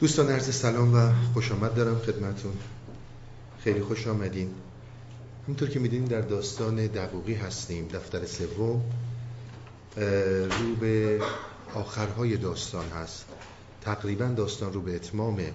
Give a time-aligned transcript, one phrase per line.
[0.00, 2.52] دوستان عرض سلام و خوش آمد دارم خدمتون
[3.64, 4.50] خیلی خوش آمدین.
[5.44, 8.82] همونطور که می‌دونیم در داستان دقوقی هستیم دفتر سوم
[9.96, 11.20] رو به
[11.74, 13.24] آخرهای داستان هست.
[13.80, 15.52] تقریبا داستان رو به اتمامه.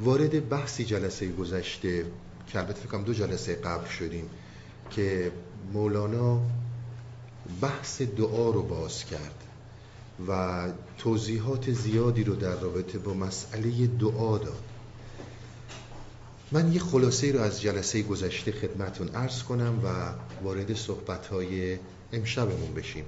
[0.00, 2.04] وارد بحثی جلسه گذشته
[2.46, 4.30] که البته فکرم دو جلسه قبل شدیم
[4.90, 5.32] که
[5.72, 6.40] مولانا
[7.60, 9.51] بحث دعا رو باز کرد.
[10.28, 10.68] و
[10.98, 14.62] توضیحات زیادی رو در رابطه با مسئله دعا داد.
[16.52, 20.12] من یه خلاصه رو از جلسه گذشته خدمتون عرض کنم و
[20.44, 21.78] وارد صحبتهای
[22.12, 23.04] امشبمون بشیم.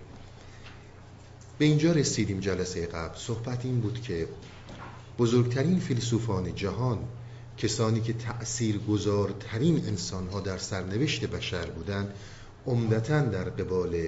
[1.58, 3.18] به اینجا رسیدیم جلسه قبل.
[3.18, 4.28] صحبت این بود که
[5.18, 6.98] بزرگترین فیلسوفان جهان
[7.58, 12.14] کسانی که تأثیر گذارترین انسانها در سرنوشت بشر بودند
[12.66, 14.06] عمدتا در قبال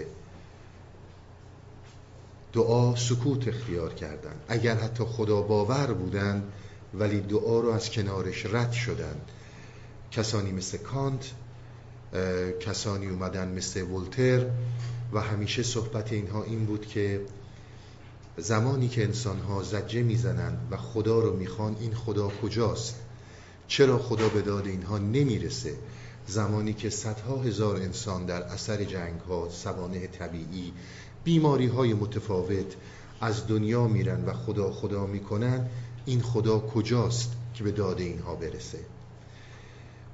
[2.53, 4.41] دعا سکوت اختیار کردند.
[4.49, 6.53] اگر حتی خدا باور بودند
[6.95, 9.31] ولی دعا رو از کنارش رد شدند.
[10.11, 11.31] کسانی مثل کانت
[12.61, 14.47] کسانی اومدن مثل ولتر
[15.13, 17.21] و همیشه صحبت اینها این بود که
[18.37, 22.97] زمانی که انسانها زجه می‌زنند و خدا رو می‌خوان این خدا کجاست؟
[23.69, 25.75] چرا خدا به داد اینها نمی‌رسه؟
[26.27, 30.73] زمانی که صدها هزار انسان در اثر جنگ ها سوانه طبیعی
[31.27, 32.77] بیماری های متفاوت
[33.21, 35.69] از دنیا میرن و خدا خدا می‌کنن.
[36.05, 38.79] این خدا کجاست که به داد اینها برسه؟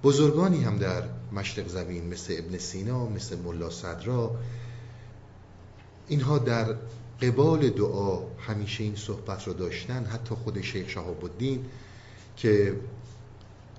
[0.03, 4.37] بزرگانی هم در مشرق زمین مثل ابن سینا مثل ملا صدرا
[6.09, 6.77] اینها در
[7.23, 10.05] قبال دعا همیشه این صحبت رو داشتن.
[10.05, 11.65] حتی خود شیخ شهاب الدین
[12.37, 12.77] که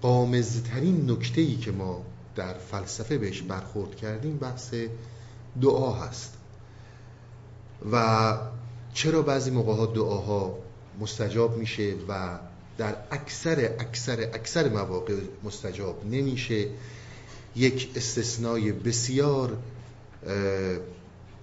[0.02, 4.74] قامزترین نکته ای که ما در فلسفه بهش برخورد کردیم بحث
[5.62, 6.33] دعا هست.
[7.92, 8.38] و
[8.94, 10.58] چرا بعضی موقع ها دعاها
[11.00, 12.40] مستجاب میشه و
[12.78, 16.68] در اکثر اکثر اکثر مواقع مستجاب نمیشه
[17.56, 19.58] یک استثنای بسیار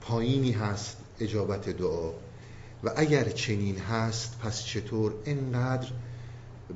[0.01, 2.11] پایینی هست اجابت دعا.
[2.85, 5.89] و اگر چنین هست پس چطور انقدر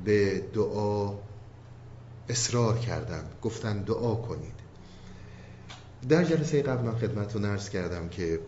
[0.05, 1.13] به دعا
[2.29, 4.55] اصرار کردن؟ گفتن دعا کنید.
[6.09, 8.39] در جلسه قبل من خدمتتون عرض کردم که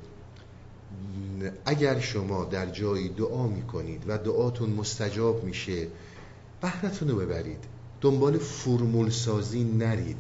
[1.66, 5.88] اگر شما در جایی دعا می‌کنید و دعاتون مستجاب میشه
[6.62, 7.64] بهرتون رو ببرید.
[8.02, 10.18] دنبال فرمول سازی نرید.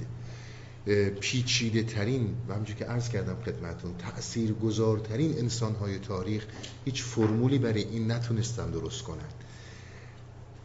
[1.20, 6.46] پیچیده ترین و که عرض کردم خدمتون تأثیر گذارترین انسان های تاریخ
[6.86, 9.34] هیچ فرمولی برای این نتونستن درست کنند.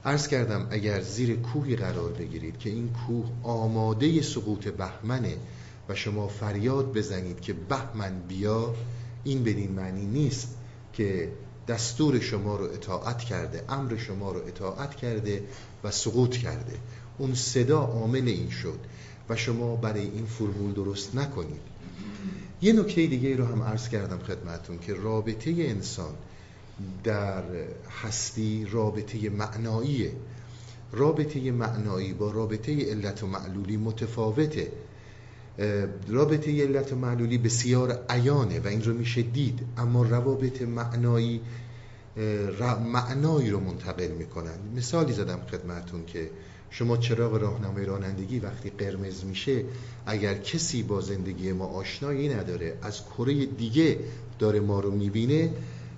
[0.05, 5.37] عرض کردم اگر زیر کوهی قرار بگیرید که این کوه آماده سقوط بهمنه
[5.89, 8.75] و شما فریاد بزنید که بهمن بیا
[9.25, 10.49] این بدین معنی نیست
[10.93, 11.33] که
[11.69, 15.43] دستور شما رو اطاعت کرده امر شما رو اطاعت کرده
[15.85, 16.73] و سقوط کرده.
[17.19, 18.79] اون صدا عامل این شد
[19.29, 21.61] و شما برای این فرمول درست نکنید.
[22.63, 26.15] یه نکته دیگه رو هم عرض کردم خدمتون که رابطه انسان
[27.05, 27.43] در
[28.03, 30.13] هستی رابطه معناییه.
[30.93, 34.73] رابطه معنایی با رابطه علت و معلولی متفاوته.
[36.09, 39.61] رابطه علت و معلولی بسیار عیانه و این رو میشه دید.
[39.79, 41.41] اما روابط معنایی
[42.93, 44.59] معنایی رو منتقل می‌کنن.
[44.77, 46.31] مثالی زدم خدمتون که
[46.71, 49.65] شما چراغ راهنمای رانندگی وقتی قرمز میشه
[50.07, 53.99] اگر کسی با زندگی ما آشنایی نداره از کره دیگه
[54.39, 55.51] داره ما رو می‌بینه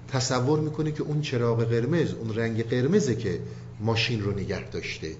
[0.08, 3.40] تصور می‌کنه که اون چراغ قرمز اون رنگ قرمزه که
[3.80, 5.12] ماشین رو نگه داشته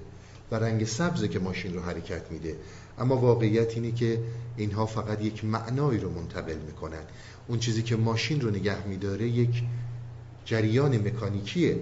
[0.50, 2.56] و رنگ سبزه که ماشین رو حرکت میده.
[2.98, 4.20] اما واقعیت اینه که
[4.56, 7.02] اینها فقط یک معنایی رو منتقل می‌کنن.
[7.48, 9.62] اون چیزی که ماشین رو نگه میداره یک
[10.44, 11.80] جریان مکانیکیه.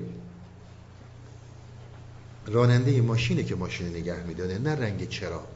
[2.47, 5.47] راننده ماشینه که ماشین نگه میداره نه رنگ چراغ.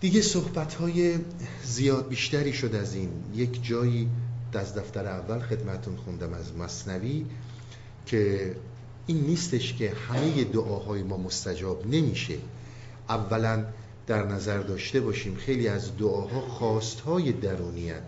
[0.00, 1.18] دیگه صحبت های
[1.64, 3.10] زیاد بیشتری شد از این.
[3.34, 4.08] یک جایی
[4.52, 7.26] از دفتر اول خدمتون خوندم از مصنوی
[8.06, 8.54] که
[9.06, 12.38] این نیستش که همه دعاهای ما مستجاب نمیشه.
[13.08, 13.64] اولا
[14.06, 18.02] در نظر داشته باشیم خیلی از دعاها خواستهای درونی هن.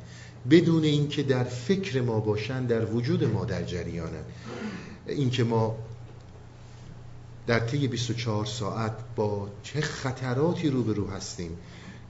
[0.50, 4.24] بدون اینکه در فکر ما باشن در وجود ما در جریانن
[5.06, 5.76] اینکه ما
[7.46, 11.50] در طی 24 ساعت با چه خطراتی روبرو هستیم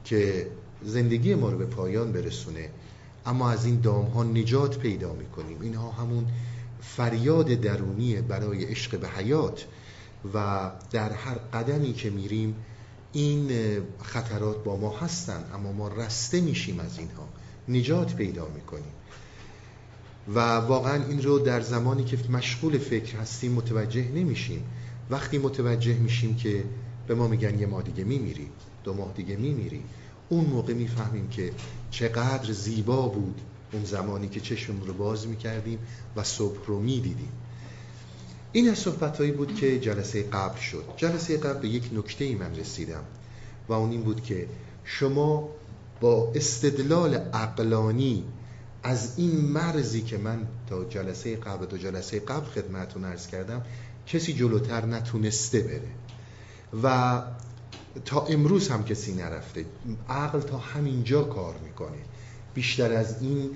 [0.05, 0.51] که
[0.83, 2.71] زندگی ما رو به پایان برسونه
[3.27, 6.27] اما از این دام ها نجات پیدا می‌کنیم اینها همون
[6.83, 9.67] فریاد درونی برای عشق به حیات
[10.35, 12.55] و در هر قدمی که میریم
[13.13, 13.51] این
[14.03, 17.29] خطرات با ما هستن اما ما رسته میشیم از اینها.
[17.69, 18.93] نجات پیدا می‌کنیم.
[20.35, 24.65] و واقعا این رو در زمانی که مشغول فکر هستیم متوجه نمیشیم.
[25.11, 26.65] وقتی متوجه میشیم که
[27.07, 28.49] به ما میگن یه ماه دیگه میمیری
[28.85, 29.83] دو ماه دیگه میمیری
[30.29, 31.53] اون موقع می‌فهمیم که
[31.91, 33.41] چقدر زیبا بود
[33.73, 35.79] اون زمانی که چشم رو باز می‌کردیم
[36.17, 37.33] و صبح رو می‌دیدیم.
[38.53, 40.85] این از صحبت بود که جلسه قبل شد.
[40.97, 43.05] جلسه قبل به یک نکته ای من رسیدم
[43.69, 44.47] و اون این بود که
[44.85, 45.49] شما
[46.01, 48.25] با استدلال عقلانی
[48.83, 53.63] از این مرزی که من تا جلسه قبل تا جلسه قبل خدمتون ارز کردم
[54.07, 55.91] کسی جلوتر نتونسته بره.
[56.83, 57.23] و
[58.05, 59.65] تا امروز هم کسی نرفته.
[60.09, 61.99] عقل تا همینجا کار می‌کنه.
[62.55, 63.51] بیشتر از این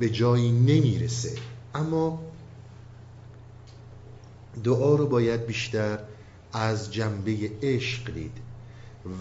[0.00, 1.32] به جایی نمی‌رسه.
[1.74, 2.22] اما
[4.64, 5.98] دعا رو باید بیشتر
[6.52, 8.32] از جنبه عشق دید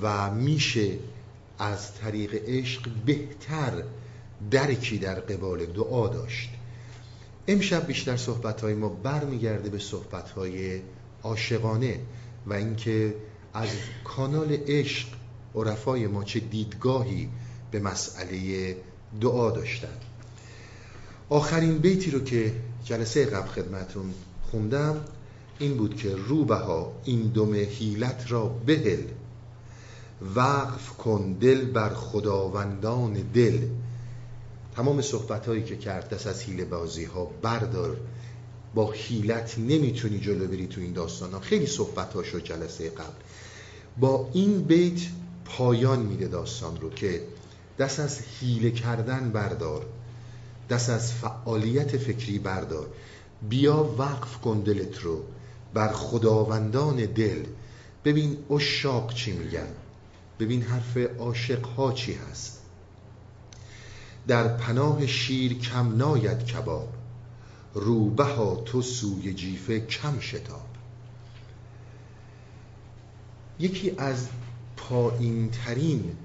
[0.01, 0.91] و میشه
[1.59, 3.83] از طریق عشق بهتر
[4.51, 6.49] درکی در قبال دعا داشت.
[7.47, 10.81] امشب بیشتر صحبتهای ما برمیگرده به صحبتهای
[11.23, 11.99] عاشقانه
[12.47, 13.15] و اینکه
[13.53, 13.69] از
[14.03, 15.07] کانال عشق
[15.55, 17.29] عرفای ما چه دیدگاهی
[17.71, 18.75] به مسئله
[19.21, 19.97] دعا داشتن.
[21.29, 22.53] آخرین بیتی رو که
[22.83, 24.13] جلسه قبل خدمتون
[24.51, 25.05] خوندم
[25.59, 29.03] این بود که روبها این دم حیلت را بهل.
[30.35, 33.67] وقف کن دل بر خداوندان دل.
[34.75, 37.97] تمام صحبت هایی که کرد دست از حیل بازی ها بردار
[38.75, 43.13] با حیلت نمی‌تونی جلو بری تو این داستان ها خیلی صحبت ها شد جلسه قبل.
[43.99, 44.99] با این بیت
[45.45, 47.21] پایان میده داستان رو که
[47.79, 49.85] دست از حیله کردن بردار
[50.69, 52.87] دست از فعالیت فکری بردار.
[53.49, 55.23] بیا وقف کن دلت رو.
[55.93, 57.45] خداوندان دل.
[58.05, 59.67] ببین اشاق چی میگن.
[60.39, 62.61] ببین حرف عاشق ها چی هست.
[64.27, 66.93] در پناه شیر کم ناید کباب.
[67.73, 70.67] روبه تو سوی جیفه کم شتاب.
[73.59, 74.27] یکی از
[74.77, 76.17] پایین ترین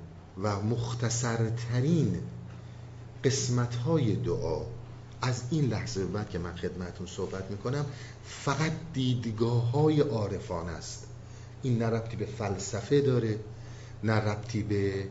[0.42, 2.18] و مختصرترین
[3.24, 4.60] قسمت های دعا
[5.22, 7.86] از این لحظه بعد که من خدمتون صحبت می‌کنم
[8.24, 11.06] فقط دیدگاه های عارفان است.
[11.62, 13.38] این نه ربطی به فلسفه داره
[14.04, 15.08] نه ربطی به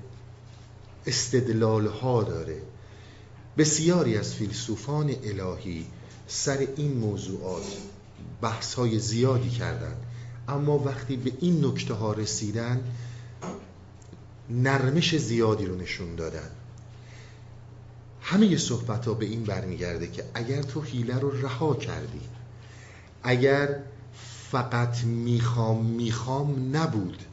[1.05, 2.61] استدلال ها داره.
[3.57, 5.85] بسیاری از فیلسوفان الهی
[6.27, 7.77] سر این موضوعات
[8.41, 10.05] بحث های زیادی کردند.
[10.47, 12.83] اما وقتی به این نکته ها رسیدن
[14.49, 16.49] نرمش زیادی رو نشون دادن.
[18.29, 22.21] همه صحبت ها به این برمیگرده که اگر تو حیله رو رها کردی
[23.23, 23.79] اگر
[24.51, 27.23] فقط می‌خوام می‌خوام نبود.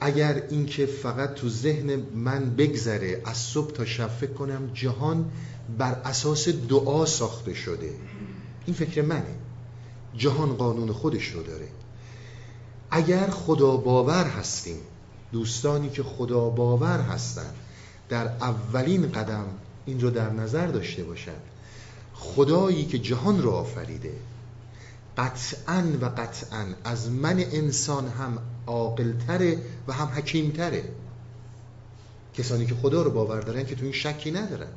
[0.00, 5.30] اگر اینکه فقط تو ذهن من بگذره از صبح تا شب فکر کنم جهان
[5.78, 7.92] بر اساس دعا ساخته شده.
[8.66, 9.34] این فکر منه.
[10.16, 11.68] جهان قانون خودش رو داره.
[12.90, 14.78] اگر خدا باور هستیم
[15.32, 17.54] دوستانی که خدا باور هستند
[18.10, 19.44] در اولین قدم
[19.86, 21.42] این رو در نظر داشته باشند
[22.14, 24.12] خدایی که جهان رو آفریده
[25.18, 29.58] قطعا و قطعا از من انسان هم عاقلتره
[29.88, 30.84] و هم حکیمتره.
[32.34, 34.70] کسانی که خدا رو باور دارن که تو این شکی ندارن.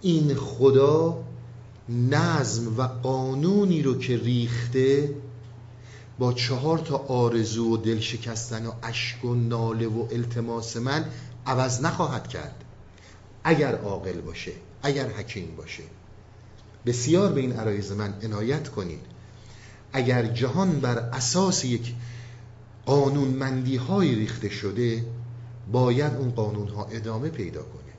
[0.00, 1.24] این خدا
[1.88, 5.14] نظم و قانونی رو که ریخته
[6.18, 11.04] با چهار تا آرزو و دل شکستن و اشک و ناله و التماس من
[11.48, 12.64] عوض نخواهد کرد.
[13.44, 14.52] اگر عاقل باشه
[14.82, 15.82] اگر حکیم باشه.
[16.86, 19.00] بسیار به این عرایز من عنایت کنید.
[19.92, 21.94] اگر جهان بر اساس یک
[22.86, 25.04] قانونمندی های ریخته شده
[25.72, 27.92] باید اون قانون ها ادامه پیدا کنه.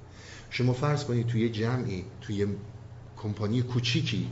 [0.50, 2.48] شما فرض کنید توی جمعی توی
[3.18, 4.28] کمپانی کوچیکی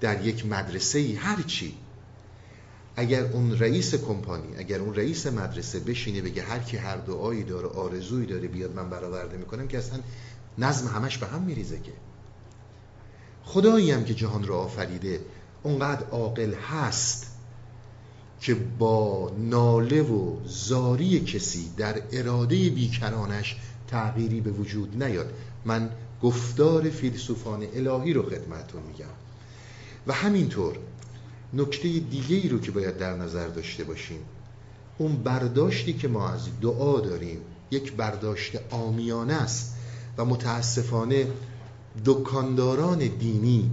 [0.00, 1.74] در یک مدرسه هر چی
[2.98, 7.68] اگر اون رئیس کمپانی اگر اون رئیس مدرسه بشینه بگه هر کی هر دعایی داره
[7.68, 9.98] آرزویی داره بیاد من برآورده می‌کنم که اصلا
[10.58, 11.92] نظم همش به هم میریزه که.
[13.44, 15.20] خدایی هم که جهان را آفریده
[15.62, 17.26] اونقدر عاقل هست
[18.40, 23.56] که با ناله و زاری کسی در اراده بیکرانش
[23.88, 25.32] تغییری به وجود نیاد.
[25.64, 25.90] من
[26.22, 29.14] گفتار فیلسوفان الهی رو خدمتون میگم.
[30.06, 30.76] و همینطور
[31.52, 34.20] نکته دیگه ای رو که باید در نظر داشته باشیم.
[34.98, 37.40] اون برداشتی که ما از دعا داریم
[37.70, 39.74] یک برداشت آمیانه است
[40.18, 41.26] و متاسفانه
[42.04, 43.70] دکانداران دینی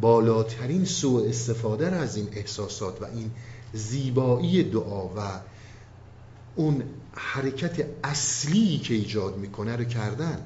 [0.00, 3.30] بالاترین سوء استفاده را از این احساسات و این
[3.72, 5.40] زیبایی دعا و
[6.56, 10.38] اون حرکت اصلی که ایجاد می‌کنه رو کردن.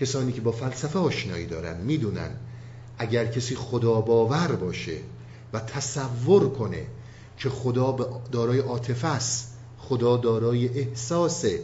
[0.00, 2.30] کسانی که با فلسفه آشنایی دارن می‌دونن
[2.98, 4.98] اگر کسی خدا باور باشه
[5.52, 6.86] و تصور کنه
[7.38, 7.96] که خدا
[8.32, 9.52] دارای عاطفه است.
[9.78, 11.60] خدا دارای احساسه.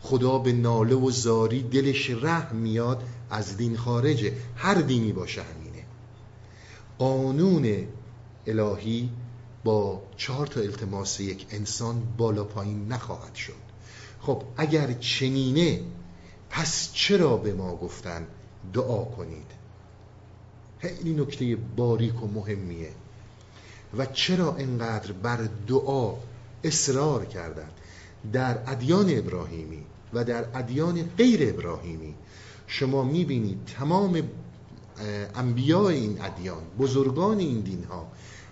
[0.00, 4.32] خدا به ناله و زاری دلش رحم میاد از دین خارجه.
[4.56, 5.84] هر دینی باشه همینه.
[6.98, 7.86] قانون
[8.46, 9.10] الهی
[9.64, 13.62] با چهار تا التماس یک انسان بالا پایین نخواهد شد.
[14.20, 15.80] خب اگر چنینه
[16.50, 18.26] پس چرا به ما گفتن
[18.72, 19.46] دعا کنید؟
[20.78, 22.90] خیلی نکته باریک و مهمیه.
[23.98, 26.14] و چرا اینقدر بر دعا
[26.64, 27.72] اصرار کردند؟
[28.32, 29.82] در ادیان ابراهیمی
[30.12, 32.14] و در ادیان غیر ابراهیمی
[32.66, 34.22] شما می‌بینید تمام
[35.34, 38.06] انبیاء این ادیان بزرگان این دین ها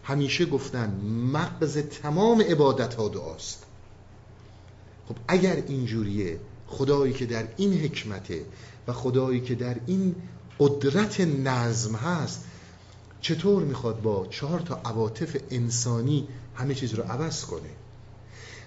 [0.04, 1.00] همیشه گفتن
[1.32, 3.64] مغز تمام عبادت ها دعاست.
[5.08, 8.44] خب اگر اینجوریه خدایی که در این حکمته
[8.88, 10.14] و خدایی که در این
[10.58, 12.44] قدرت نظم هست
[13.20, 17.70] چطور می‌خواد با چهار تا عواطف انسانی همه چیز رو عوض کنه؟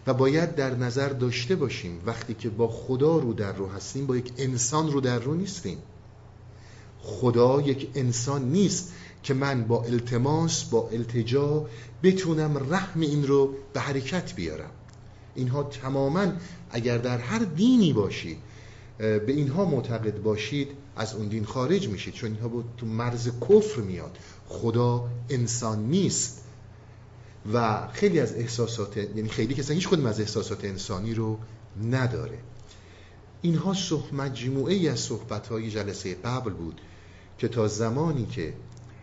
[0.08, 4.18] و باید در نظر داشته باشیم وقتی که با خدا رو در رو هستیم با
[4.18, 5.78] یک انسان رو در رو نیستیم.
[7.02, 8.94] خدا یک انسان نیست
[9.24, 11.66] که من با التماس با التجا
[12.04, 14.72] بتونم رحم این رو به حرکت بیارم.
[15.36, 16.28] اینها تماما
[16.72, 18.38] اگر در هر دینی باشید
[18.98, 22.14] به اینها معتقد باشید از اون دین خارج میشید.
[22.14, 24.18] چون اینها تو مرز کفر میاد.
[24.54, 26.44] خدا انسان نیست.
[27.54, 31.38] و خیلی از احساسات یعنی خیلی کسا هیچ کدوم از احساسات انسانی رو
[31.84, 32.38] نداره.
[33.42, 33.76] اینها
[34.14, 36.82] مجموعه ای از صحبت های جلسه قبل بود
[37.38, 38.54] که تا زمانی که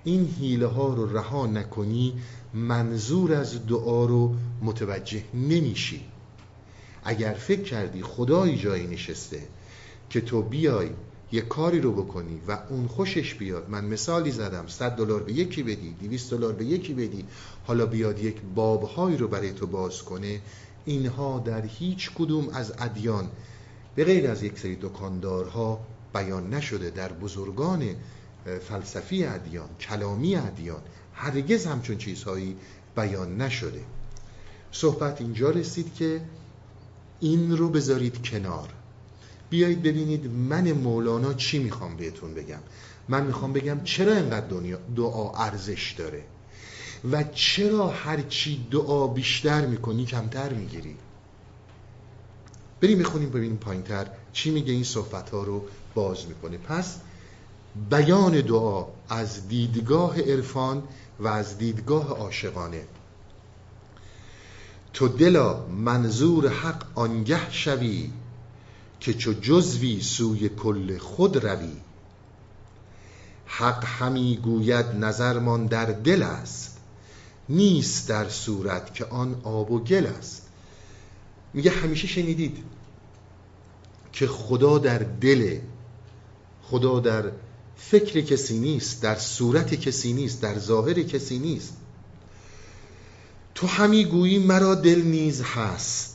[0.04, 2.14] این حیله ها رو رها نکنی
[2.54, 6.04] منظور از دعا رو متوجه نمیشی.
[7.04, 9.42] اگر فکر کردی خدایی جایی نشسته
[10.10, 10.88] که تو بیای
[11.32, 13.70] یه کاری رو بکنی و اون خوشش بیاد.
[13.70, 14.66] من مثالی زدم.
[14.66, 17.24] 100 دلار به یکی بدی 200 دلار به یکی بدی.
[17.64, 20.40] حالا بیاد یک بابهایی رو برای تو باز کنه.
[20.84, 23.28] اینها در هیچ کدوم از ادیان
[23.94, 25.80] به غیر از یک سری دکاندارها
[26.14, 26.90] بیان نشده.
[26.90, 27.84] در بزرگان
[28.68, 30.82] فلسفی ادیان کلامی ادیان
[31.14, 32.56] هرگز همچون چیزهایی
[32.96, 33.80] بیان نشده.
[34.72, 36.20] صحبت اینجا رسید که
[37.20, 38.68] این رو بذارید کنار.
[39.50, 42.58] بیایید ببینید من مولانا چی می‌خوام بهتون بگم؟
[43.08, 46.24] من می‌خوام بگم چرا اینقدر دنیا دعا ارزش داره؟
[47.12, 50.96] و چرا هرچی دعا بیشتر می‌کنی کمتر می‌گیری؟
[52.80, 55.64] بریم می‌خونیم ببینیم پایینتر چی میگه این صحبت ها رو
[55.94, 56.58] باز می‌کنه.
[56.58, 56.96] پس
[57.90, 60.82] بیان دعا از دیدگاه عرفان
[61.20, 62.82] و از دیدگاه عاشقانه.
[64.92, 68.10] تو دلا منظور حق آنگه شوی
[69.00, 71.72] که چو جزوی سوی کل خود روی.
[73.46, 76.76] حق همی گوید نظرمان در دل است
[77.48, 80.42] نیست در صورت که آن آب و گل است.
[81.54, 82.56] میگه همیشه شنیدید
[84.12, 85.58] که خدا در دل
[86.62, 87.32] خدا در
[87.76, 91.76] فکر کسی نیست در صورت کسی نیست در ظاهر کسی نیست.
[93.54, 96.09] تو همی گویی مرا دل نیز هست.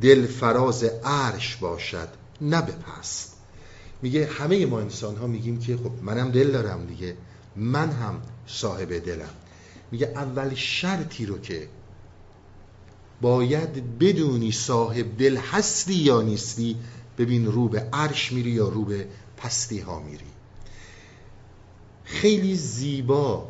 [0.00, 2.08] دل فراز عرش باشد
[2.40, 3.36] نه پست.
[4.02, 7.16] میگه همه ما انسان ها میگیم که خب منم دل دارم دیگه
[7.56, 9.30] من هم صاحب دلم.
[9.90, 11.68] میگه اول شرطی رو که
[13.20, 16.76] باید بدونی صاحب دل هستی یا نیستی
[17.18, 20.24] ببین رو به عرش میری یا رو به پستی ها میری.
[22.04, 23.48] خیلی زیبا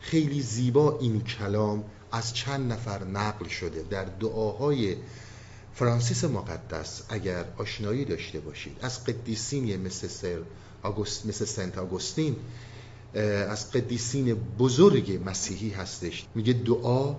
[0.00, 4.96] خیلی زیبا این کلام از چند نفر نقل شده در دعاهای
[5.74, 8.76] فرانسیس مقدس اگر آشنایی داشته باشید.
[8.82, 10.38] از قدیسین مثل سر
[10.82, 12.36] آگوست مثل سنت آگوستین
[13.48, 16.26] از قدیسین بزرگ مسیحی هستش.
[16.34, 17.14] میگه دعا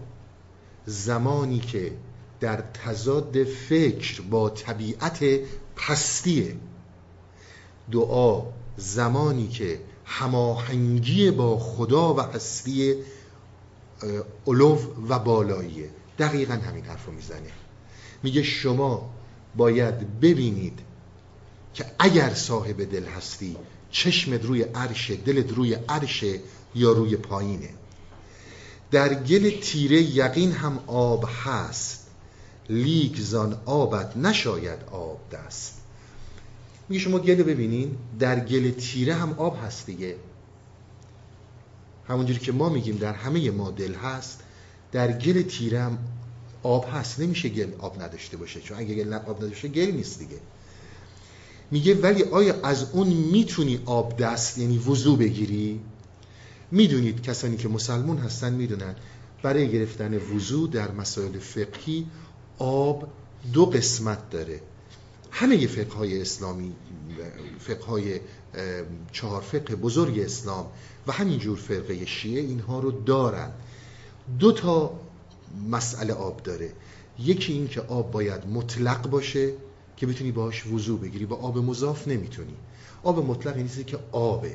[0.85, 1.91] زمانی که
[2.39, 5.25] در تضاد فکر با طبیعت
[5.75, 6.55] پستیه.
[7.91, 8.43] دعا
[8.77, 12.95] زمانی که هماهنگی با خدا و هستی
[14.47, 14.77] علو
[15.09, 15.89] و بالاییه.
[16.19, 17.51] دقیقا همین حرف رو می‌زنه.
[18.23, 19.09] میگه شما
[19.55, 20.79] باید ببینید
[21.73, 23.57] که اگر صاحب دل هستی
[23.91, 26.39] چشمت روی عرشه دلت روی عرشه
[26.75, 27.69] یا روی پایینه.
[28.91, 32.07] در گل تیره یقین هم آب هست.
[32.69, 35.73] لیک زان آبت نشاید آب دست.
[36.89, 40.15] میگه شما گل ببینین در گل تیره هم آب هست دیگه.
[42.07, 44.39] همونجوری که ما میگیم در همه ما دل هست
[44.91, 45.97] در گل تیره هم
[46.63, 47.19] آب هست.
[47.19, 50.37] نمیشه گل آب نداشته باشه چون اگه گل آب نداشته گل نیست دیگه.
[51.71, 55.79] میگه ولی آیا از اون می‌تونی آب دست یعنی وضو بگیری؟
[56.71, 58.95] می‌دونید کسانی که مسلمون هستن می‌دونن
[59.43, 62.07] برای گرفتن وضو در مسائل فقهی
[62.57, 63.07] آب
[63.53, 64.61] دو قسمت داره.
[65.31, 66.73] همه فقه های اسلامی
[67.59, 68.19] فقه های
[69.11, 70.65] چهار فقه بزرگ اسلام
[71.07, 73.51] و همینجور فرقه شیعه اینها رو دارن.
[74.39, 74.99] دو تا
[75.71, 76.71] مسئله آب داره.
[77.19, 79.53] یکی این که آب باید مطلق باشه
[79.97, 81.25] که بتونی باهاش وضو بگیری.
[81.25, 82.53] با آب مضاف نمی‌تونی.
[83.03, 84.53] آب مطلق نیست که آبه.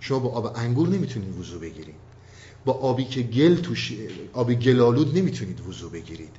[0.00, 1.94] شما با آب انگور نمی‌تونید وضو بگیرید
[2.64, 3.92] با آبی که گل توش
[4.32, 6.32] آب گلالود نمی‌تونید وضو بگیرید.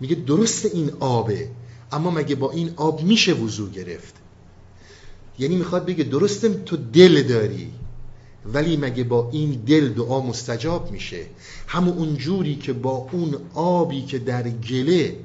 [0.00, 1.48] میگه درست این آبه
[1.92, 4.14] اما مگه با این آب میشه وضو گرفت؟
[5.38, 7.72] یعنی می‌خواد بگه درست تو دل داری.
[8.52, 11.26] ولی مگه با این دل دعا مستجاب میشه؟
[11.66, 15.16] همون اون جوری که با اون آبی که در گله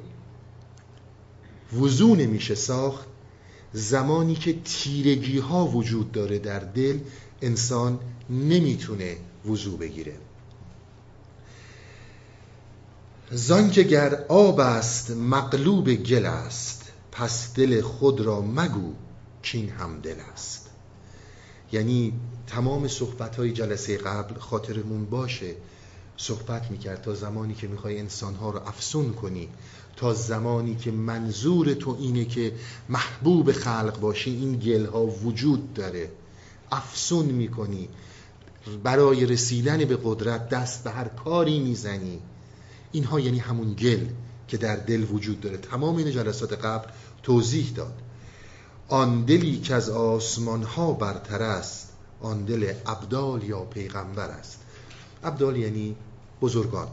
[1.80, 3.06] وضو نمیشه ساخت
[3.72, 6.98] زمانی که تیرگی ها وجود داره در دل
[7.42, 7.98] انسان
[8.30, 10.14] نمی‌تونه وضو بگیره.
[13.30, 18.92] زانکه گر آب است مقلوب گل است پس دل خود را مگو
[19.42, 20.70] کین هم دل است.
[21.72, 22.12] یعنی
[22.50, 25.54] تمام صحبت های جلسه قبل خاطرمون باشه.
[26.16, 29.48] صحبت می‌کرد تا زمانی که می‌خوای انسانها رو افسون کنی
[29.96, 32.52] تا زمانی که منظور تو اینه که
[32.88, 36.10] محبوب خلق باشی این گل ها وجود داره.
[36.72, 37.88] افسون می‌کنی.
[38.82, 42.18] برای رسیدن به قدرت دست به هر کاری می‌زنی.
[42.92, 44.06] اینها یعنی همون گل
[44.48, 45.56] که در دل وجود داره.
[45.56, 46.88] تمام این جلسات قبل
[47.22, 47.94] توضیح داد.
[48.88, 51.89] آن دلی که از آسمان ها برتر است
[52.20, 54.60] آن دل ابدال یا پیغمبر است.
[55.24, 55.96] ابدال یعنی
[56.40, 56.88] بزرگان.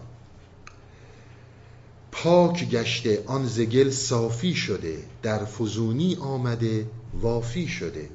[2.12, 6.90] پاک گشته آن زگل صافی شده در فزونی آمده
[7.22, 8.10] وافی شده.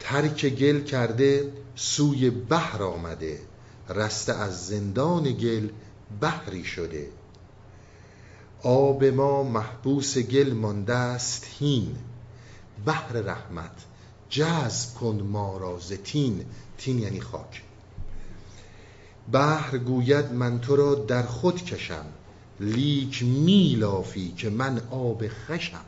[0.00, 3.40] ترک گل کرده سوی بحر آمده
[3.88, 5.68] رسته از زندان گل
[6.20, 7.08] بحری شده.
[8.62, 11.96] آب ما محبوس گل مانده است هین
[12.86, 13.84] بحر رحمت.
[14.30, 16.44] جذب کن ما را تین.
[16.78, 17.62] تین یعنی خاک.
[19.32, 22.04] بحر گوید من تو را در خود کشم.
[22.60, 25.80] لیک میلافی که من آب خشم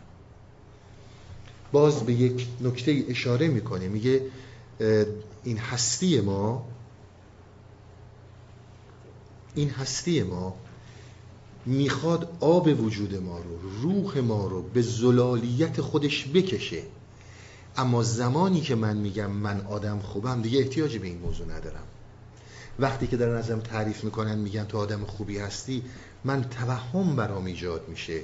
[1.73, 3.89] باز به یک نکته اشاره می‌کنه.
[3.89, 4.23] میگه
[5.45, 6.67] این هستی ما
[9.55, 10.55] این هستی ما
[11.67, 16.83] می‌خواد آب وجود ما رو روح ما رو به زلالیت خودش بکشه.
[17.81, 21.85] اما زمانی که من میگم من آدم خوبم دیگه احتیاجی به این موضوع ندارم.
[22.79, 25.83] وقتی که دارن ازم تعریف می‌کنن میگن تو آدم خوبی هستی
[26.25, 28.21] من توهم برام ایجاد میشه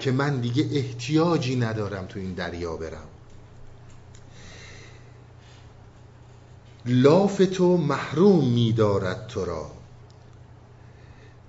[0.00, 3.08] که من دیگه احتیاجی ندارم تو این دریا برم.
[6.86, 9.70] لاف تو محروم میدارد تو را.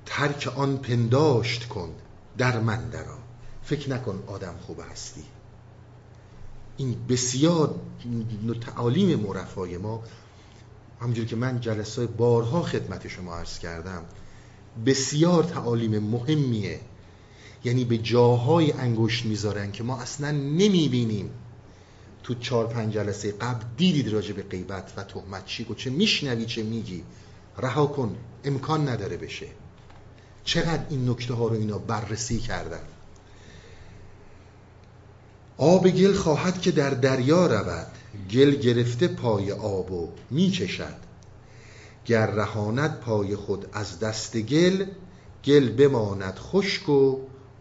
[0.05, 1.89] ترک آن پنداشت کن
[2.37, 3.17] در من درا.
[3.63, 5.23] فکر نکن آدم خوب هستی.
[6.81, 7.75] این بسیار
[8.61, 10.03] تعالیم مرفای ما
[11.01, 14.03] همجور که من جلسه بارها خدمت شما عرض کردم
[14.85, 16.79] بسیار تعالیم مهمیه.
[17.63, 21.29] یعنی به جاهای انگشت می‌ذارن که ما اصلا نمی‌بینیم
[22.23, 26.45] تو چهار پنج جلسه قبل دیدید راجع به غیبت و تهمت چی و چه میشنوی
[26.45, 27.03] چه میگی.
[27.57, 29.47] رها کن امکان نداره بشه.
[30.43, 32.83] چقدر این نکته ها رو اینا بررسی کردن؟
[35.61, 37.87] آب گل خواهد که در دریا رود
[38.31, 40.95] گل گرفته پای آب و میچشد
[42.05, 44.85] گر رهاند پای خود از دست گل
[45.45, 47.17] گل بماند خشک و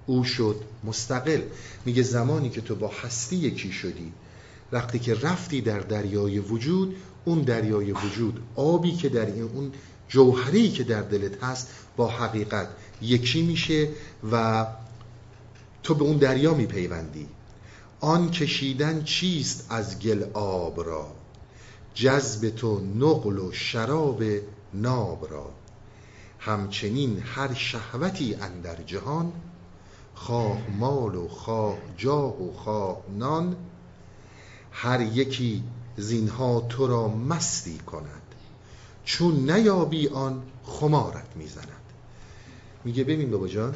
[0.07, 1.41] او شد مستقل.
[1.87, 4.13] میگه زمانی که تو با هستی یکی شدی
[4.73, 9.73] وقتی که رفتی در دریای وجود اون دریای وجود آبی که در این اون
[10.09, 12.69] جوهری که در دلت هست با حقیقت
[13.03, 13.89] یکی میشه
[14.33, 14.67] و
[15.83, 17.27] تو به اون دریا میپیوندی.
[18.01, 21.13] آن کشیدن چیست از گل آب را؟
[21.95, 24.23] جذب تو نقل و شراب
[24.75, 25.51] ناب را.
[26.39, 29.33] همچنین هر شهوتی اندر جهان
[30.15, 33.57] خواه مال و خواه جاه و خواه نان
[34.73, 35.65] هر یکی
[35.97, 38.23] زینها تو را مستی کند.
[39.05, 41.67] چون نیابی آن خمارت می‌زند.
[42.85, 43.75] میگه ببین بابا جان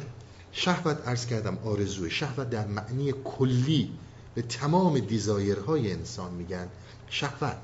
[0.51, 2.09] شهوت عرض کردم آرزوه.
[2.09, 3.91] شهوت در معنی کلی
[4.35, 6.67] به تمام دیزایرهای انسان میگن
[7.09, 7.57] شهوت.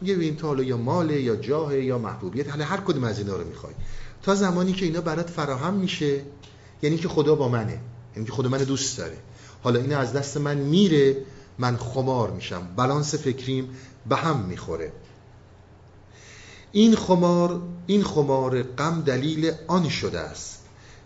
[0.00, 3.36] میگه ببین تا حالا یا ماله یا جاه یا محبوبیت حالا هر کدوم از اینا
[3.36, 3.74] رو می‌خوای.
[4.22, 6.22] تا زمانی که اینا برات فراهم میشه
[6.82, 7.80] یعنی که خدا با منه
[8.16, 9.16] یعنی که خدا من دوست داره.
[9.62, 11.16] حالا این از دست من میره
[11.58, 12.68] من خمار میشم.
[12.76, 13.68] بالانس فکریم
[14.08, 14.92] به هم می‌خوره.
[16.72, 20.58] این خمار این خمار غم دلیل آن شده است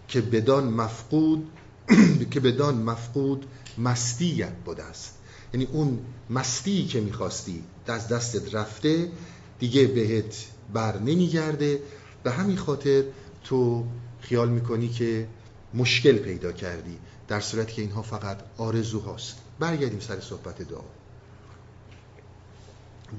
[0.09, 1.51] که بدان مفقود
[2.31, 3.47] که بدان مفقود
[3.79, 5.15] مستیت بوده است.
[5.55, 5.99] یعنی اون
[6.31, 9.11] مستی که می‌خواستی از دستت رفته
[9.59, 11.83] دیگه بهت بر نمیگرده.
[12.23, 13.05] به همین خاطر
[13.45, 13.85] تو
[14.21, 15.29] خیال می‌کنی که
[15.75, 20.81] مشکل پیدا کردی در صورتی که اینها فقط آرزو هاست برگردیم سر صحبت دعا.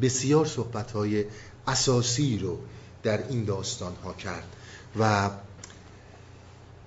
[0.01, 1.25] بسیار صحبت های
[1.67, 2.59] اساسی رو
[3.03, 4.55] در این داستان ها کرد
[4.99, 5.29] و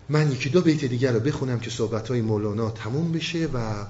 [0.09, 3.87] من یکی دو بیت دیگر رو بخونم که صحبت های مولانا تموم بشه و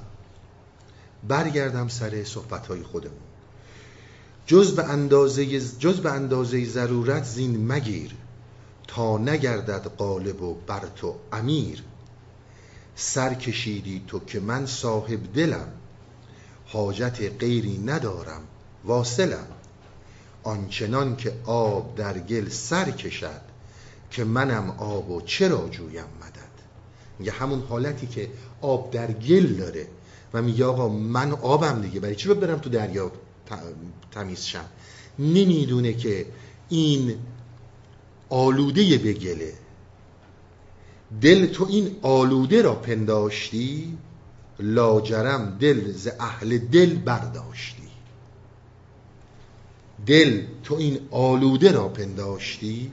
[1.29, 3.19] برگردم سر صحبت های خودمون.
[4.47, 8.15] جز به اندازه جز به اندازه ضرورت زین مگیر
[8.89, 11.83] تا نگردد قالب و بر تو امیر.
[12.95, 15.69] سر کشیدی تو که من صاحب دلم
[16.67, 18.43] حاجت غیری ندارم
[18.85, 19.47] واصلم.
[20.43, 23.46] آنچنان که آب در گل سر کشد
[24.17, 26.57] که منم آب و چرا جویم مدد؟
[27.19, 28.29] میگه همون حالتی که
[28.61, 29.87] آب در گل داره.
[30.35, 33.13] و میگه آقا من آبم دیگه برای چی برم تو دریا
[34.11, 34.65] تمیز شم؟
[35.19, 36.27] نمی‌دونه که
[36.69, 37.15] این
[38.29, 39.53] آلوده به گله
[41.21, 43.99] دل تو این آلوده را پنداشتی
[44.61, 47.89] لاجرم دل ز اهل دل برداشتی.
[50.07, 52.93] دل تو این آلوده را پنداشتی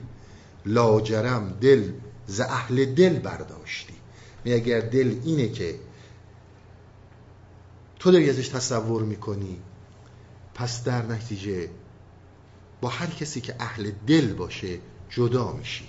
[0.66, 1.92] لاجرم دل
[2.26, 3.94] ز اهل دل برداشتی.
[4.44, 5.74] می اگر دل اینه که
[7.98, 9.58] تو داری ازش تصور می‌کنی
[10.54, 11.68] پس در نتیجه
[12.80, 14.78] با هر کسی که اهل دل باشه
[15.10, 15.88] جدا میشی.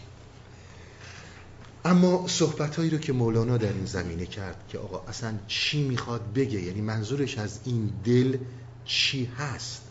[1.85, 6.33] اما صحبت هایی رو که مولانا در این زمینه کرد که آقا اصلا چی می‌خواد
[6.33, 8.38] بگه یعنی منظورش از این دل
[8.85, 9.81] چی هست؟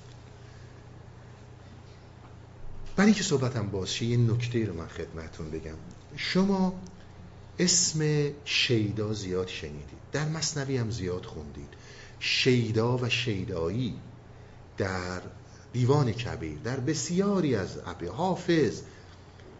[2.97, 5.75] برای اینکه صحبتم باز یه نکته رو من خدمتون بگم.
[6.17, 6.81] شما
[7.59, 9.99] اسم شیدا زیاد شنیدید.
[10.13, 11.69] در مصنوی هم زیاد خوندید.
[12.21, 13.95] شیدا و شیدایی
[14.79, 15.21] در
[15.73, 18.81] دیوان کبیر در بسیاری از عبی حافظ.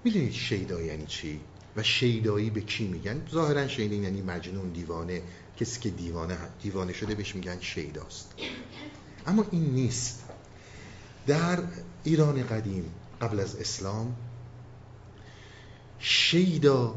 [0.05, 1.41] می‌دونید شیدا یعنی چی؟
[1.77, 5.23] و شیدایی به کی میگن؟ ظاهرا شیدا یعنی مجنون دیوانه.
[5.61, 8.35] کسی که دیوانه دیوانه شده بهش میگن شیداست.
[9.27, 10.25] اما این نیست.
[11.27, 11.59] در
[12.05, 12.93] ایران قدیم
[13.25, 14.17] قبل از اسلام
[15.99, 16.95] شیدا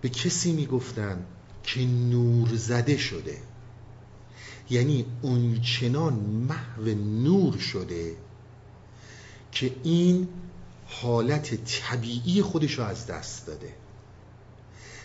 [0.00, 1.26] به کسی می‌گفتن
[1.62, 3.38] که نور زده شده.
[4.70, 6.84] یعنی اونچنان محو
[7.22, 8.16] نور شده
[9.52, 10.28] که این
[10.86, 13.74] حالت طبیعی خودش رو از دست داده.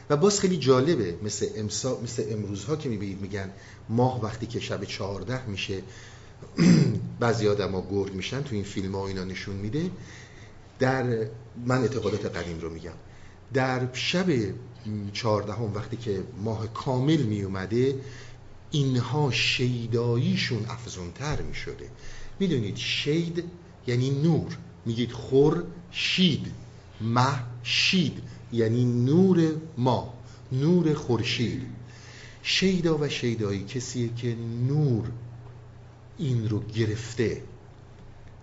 [0.09, 3.49] و باز خیلی جالبه مثل, امسا، مثل امروزها که می‌بینید میگن
[3.89, 5.81] ماه وقتی که شب چهارده میشه
[7.19, 9.91] بعضی آدم ها گرگ میشن تو این فیلم ها اینا نشون میده.
[10.79, 11.27] در
[11.65, 12.93] من اعتقادات قدیم رو میگم.
[13.53, 14.25] در شب
[15.13, 17.95] چهاردهم وقتی که ماه کامل میومده
[18.71, 21.89] اینها شیداییشون افزونتر می‌شده.
[22.39, 23.43] می‌دونید شید
[23.87, 24.57] یعنی نور.
[24.85, 26.47] میگید خور شید.
[27.01, 28.21] مه شید.
[28.53, 30.13] یعنی نور ما.
[30.51, 31.61] نور خورشید.
[32.43, 34.35] شیدا و شیدایی کسیه که
[34.67, 35.11] نور
[36.19, 37.43] این رو گرفته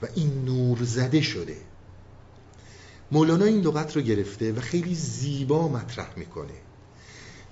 [0.02, 1.56] و این نور زده شده.
[3.12, 6.54] مولانا این لغت رو گرفته و خیلی زیبا مطرح می‌کنه.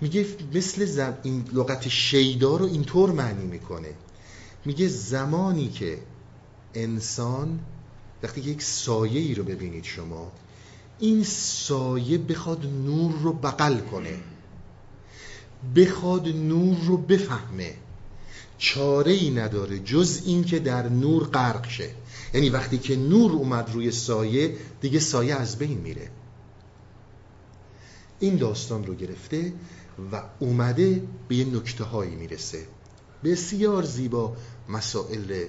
[0.00, 1.18] میگه مثل زم...
[1.22, 3.94] این لغت شیدا رو اینطور معنی می‌کنه.
[4.64, 5.98] میگه زمانی که
[6.74, 7.60] انسان
[8.22, 10.32] وقتی یک سایه ای رو ببینید شما
[10.98, 14.20] این سایه بخواد نور رو بغل کنه.
[15.76, 17.74] بخواد نور رو بفهمه.
[18.64, 21.90] چاره ای نداره جز این که در نور غرق شه.
[22.34, 26.10] یعنی وقتی که نور اومد روی سایه دیگه سایه از بین میره.
[28.20, 29.52] این داستان رو گرفته
[30.12, 32.66] و اومده به یه نکته هایی می‌رسه.
[33.24, 34.36] بسیار زیبا
[34.68, 35.44] مسائل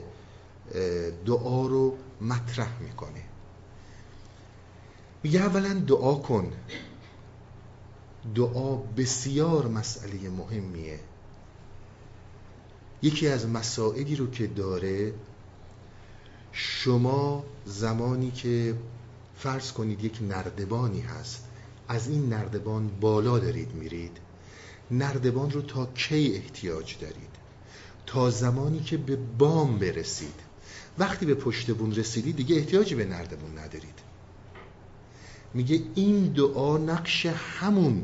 [1.25, 3.21] دعا رو مطرح می‌کنه.
[5.23, 6.53] میگه اولا دعا کن.
[8.35, 10.99] دعا بسیار مسئله مهمیه.
[13.01, 15.13] یکی از مسائلی رو که داره
[16.51, 18.75] شما زمانی که
[19.37, 21.47] فرض کنید یک نردبانی هست
[21.87, 24.17] از این نردبان بالا دارید میرید
[24.91, 27.35] نردبان رو تا کی احتیاج دارید؟
[28.05, 30.39] تا زمانی که به بام برسید.
[30.97, 33.99] وقتی به پشت بون رسیدید دیگه احتیاجی به نردبون ندارید.
[35.53, 38.03] میگه این دعا نقش همون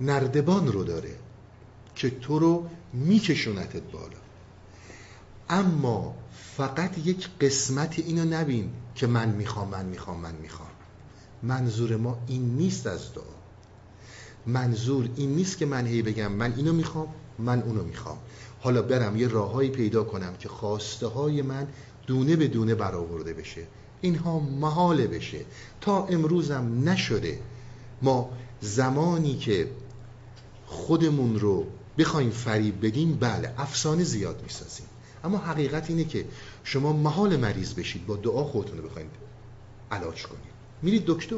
[0.00, 1.14] نردبان رو داره
[1.94, 4.18] که تو رو میکشونتت بالا.
[5.48, 6.14] اما
[6.56, 10.68] فقط یک قسمت اینو نبین که من می‌خوام من می‌خوام من می‌خوام.
[11.42, 13.24] منظور ما این نیست از دعا
[14.46, 18.18] منظور این نیست که من هی بگم من اینو می‌خوام من اونو می‌خوام.
[18.60, 21.66] حالا برم یه راههایی پیدا کنم که خواسته های من
[22.06, 23.66] دونه به دونه برآورده بشه.
[24.00, 25.40] اینها محاله بشه.
[25.80, 27.40] تا امروزم نشده.
[28.02, 29.70] ما زمانی که
[30.66, 31.66] خودمون رو
[31.98, 34.86] بخوایم فریب بدیم بله افسانه زیاد می‌سازیم.
[35.24, 36.24] اما حقیقت اینه که
[36.64, 39.10] شما محال مریض بشید با دعا خودتون رو بخواید
[39.90, 40.52] علاج کنید.
[40.82, 41.36] میرید دکتر.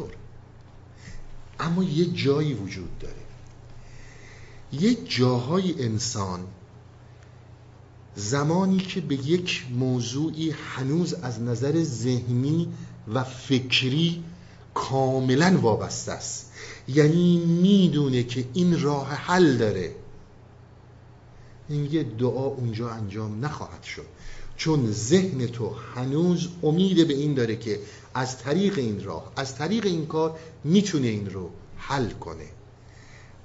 [1.60, 3.14] اما یه جایی وجود داره.
[4.72, 6.40] یه جاهای انسان
[8.14, 12.68] زمانی که به یک موضوعی هنوز از نظر ذهنی
[13.14, 14.24] و فکری
[14.74, 16.52] کاملا وابسته است.
[16.88, 19.94] یعنی می‌دونه که این راه حل داره.
[21.70, 24.06] این یه دعا اونجا انجام نخواهد شد.
[24.56, 27.80] چون ذهن تو هنوز امید به این داره که
[28.14, 32.46] از طریق این راه از طریق این کار می‌تونه این رو حل کنه.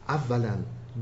[0.07, 0.55] اولا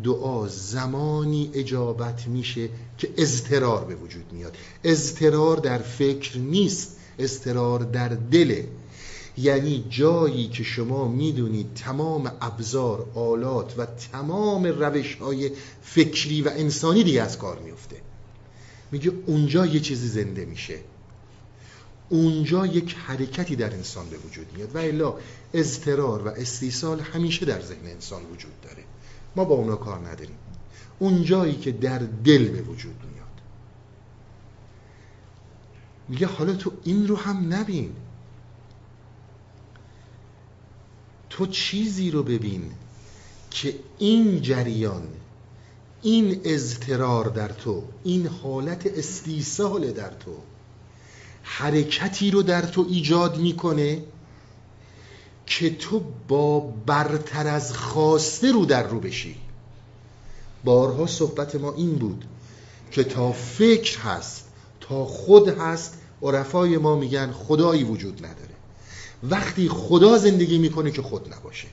[0.04, 4.58] دعا زمانی اجابت میشه که اضطرار به وجود میاد.
[4.84, 8.68] اضطرار در فکر نیست اضطرار در دله
[9.38, 17.04] یعنی جایی که شما می‌دونید تمام ابزار آلات و تمام روش های فکری و انسانی
[17.04, 17.96] دیگه از کار میفته
[18.91, 20.80] میگه اونجا یه چیزی زنده میشه.
[22.10, 25.13] اونجا یک حرکتی در انسان به وجود میاد و الا
[25.54, 28.84] اضطرار و استیصال همیشه در ذهن انسان وجود داره.
[29.36, 30.36] ما با اونا کار نداریم.
[31.00, 33.28] اون جایی که در دل به وجود میاد.
[36.10, 37.91] میگه حالا تو این رو هم نبین.
[41.38, 42.72] تو چیزی رو ببین
[43.52, 45.08] که این جریان
[46.02, 50.32] این اضطرار در تو این حالت استیصال در تو
[51.43, 54.04] حرکتی رو در تو ایجاد می‌کنه
[55.46, 59.36] که تو با برتر از خواسته رو در رو بشی.
[60.63, 62.26] بارها صحبت ما این بود
[62.91, 64.46] که تا فکر هست
[64.80, 68.53] تا خود هست عرفای ما میگن خدایی وجود نداره.
[69.30, 71.68] وقتی خدا زندگی می‌کنه که خود نباشه.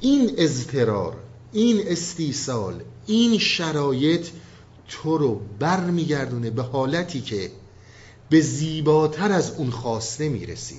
[0.00, 1.16] این اضطرار
[1.52, 4.26] این استیصال این شرایط
[4.88, 7.50] تو رو بر میگردونه به حالتی که
[8.30, 10.78] به زیباتر از اون خواسته می‌رسی.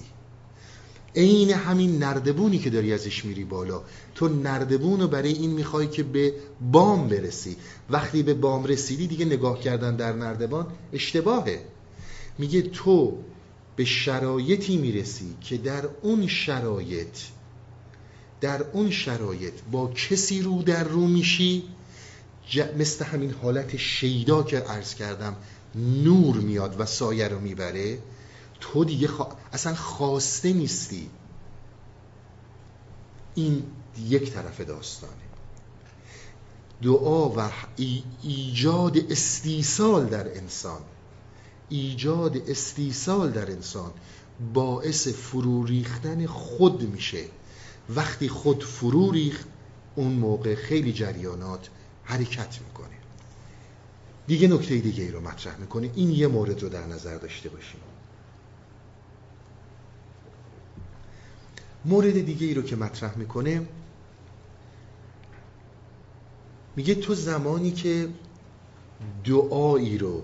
[1.16, 3.82] عین همین نردبونی که داری ازش میری بالا.
[4.16, 6.34] تو نردبون رو برای این می‌خوای که به
[6.72, 7.58] بام برسی.
[7.90, 11.60] وقتی به بام رسیدی دیگه نگاه کردن در نردبان اشتباهه.
[12.38, 13.18] میگه تو
[13.82, 17.17] به شرایطی می‌رسی که در اون شرایط
[18.41, 21.63] در اون شرایط با کسی رو در رو میشی.
[22.78, 25.36] مثل همین حالت شیدا که عرض کردم
[25.76, 28.00] نور میاد و سایه رو می‌بره.
[28.60, 29.10] تو دیگه
[29.54, 31.10] اصلا خواسته نیستی.
[33.36, 33.63] این
[34.08, 35.13] یک طرف داستانه.
[36.84, 37.52] دعا و
[38.24, 40.82] ایجاد استیصال در انسان.
[41.72, 43.92] ایجاد استیصال در انسان
[44.54, 47.24] باعث فرو ریختن خود میشه.
[47.96, 49.48] وقتی خود فرو ریخت
[49.96, 51.70] اون موقع خیلی جریانات
[52.04, 52.98] حرکت می‌کنه.
[54.28, 55.92] دیگه نکته دیگه ای رو مطرح می‌کنه.
[55.96, 57.80] این یه مورد رو در نظر داشته باشیم.
[61.86, 63.68] مورد دیگه ای رو که مطرح می‌کنه
[66.76, 68.10] میگه تو زمانی که
[69.26, 70.24] دعایی رو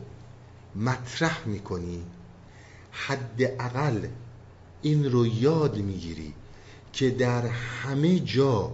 [0.77, 2.03] مطرح می‌کنی.
[2.91, 4.07] حداقل
[4.81, 6.33] این رو یاد می‌گیری
[6.93, 8.71] که در همه جا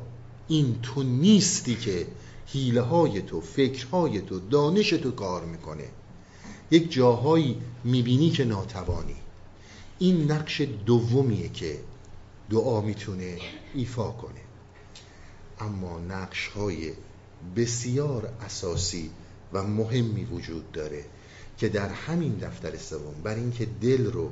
[0.48, 2.08] این تو نیستی که
[2.48, 5.88] حیله های تو فکرهای تو دانش تو کار می‌کنه.
[6.72, 9.16] یک جاهایی می‌بینی که ناتوانی.
[10.00, 11.80] این نقش دومیه که
[12.50, 13.38] دعا می‌تونه
[13.74, 14.42] ایفا کنه.
[15.60, 16.94] اما نقش های
[17.56, 19.10] بسیار اساسی
[19.54, 21.06] و مهمی وجود داره.
[21.58, 24.32] که در همین دفتر سوم بر اینکه دل رو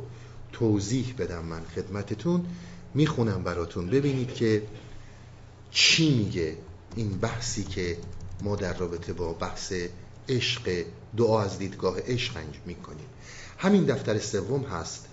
[0.51, 2.45] توضیح بدم من خدمتتون
[2.93, 3.87] می‌خونم براتون.
[3.87, 4.63] ببینید که
[5.71, 6.57] چی میگه
[6.95, 7.97] این بحثی که
[8.43, 9.73] ما در رابطه با بحث
[10.29, 10.83] عشق
[11.17, 13.05] دعا از دیدگاه عشق انجام می‌کنیم.
[13.57, 15.05] همین دفتر سوم هست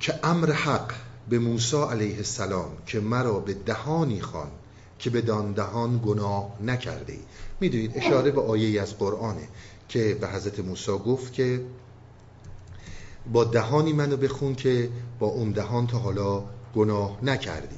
[0.00, 0.92] که امر حق
[1.28, 4.50] به موسی علیه السلام که مرا به دهانی خوان
[4.98, 7.18] که به دان دهان گناه نکرده ای.
[7.60, 9.48] می‌دونید اشاره به آیه از قرآنه.
[9.92, 11.64] که به حضرت موسی گفت که
[13.32, 17.76] با دهانی منو بخون که با اون دهان تا حالا گناه نکردی.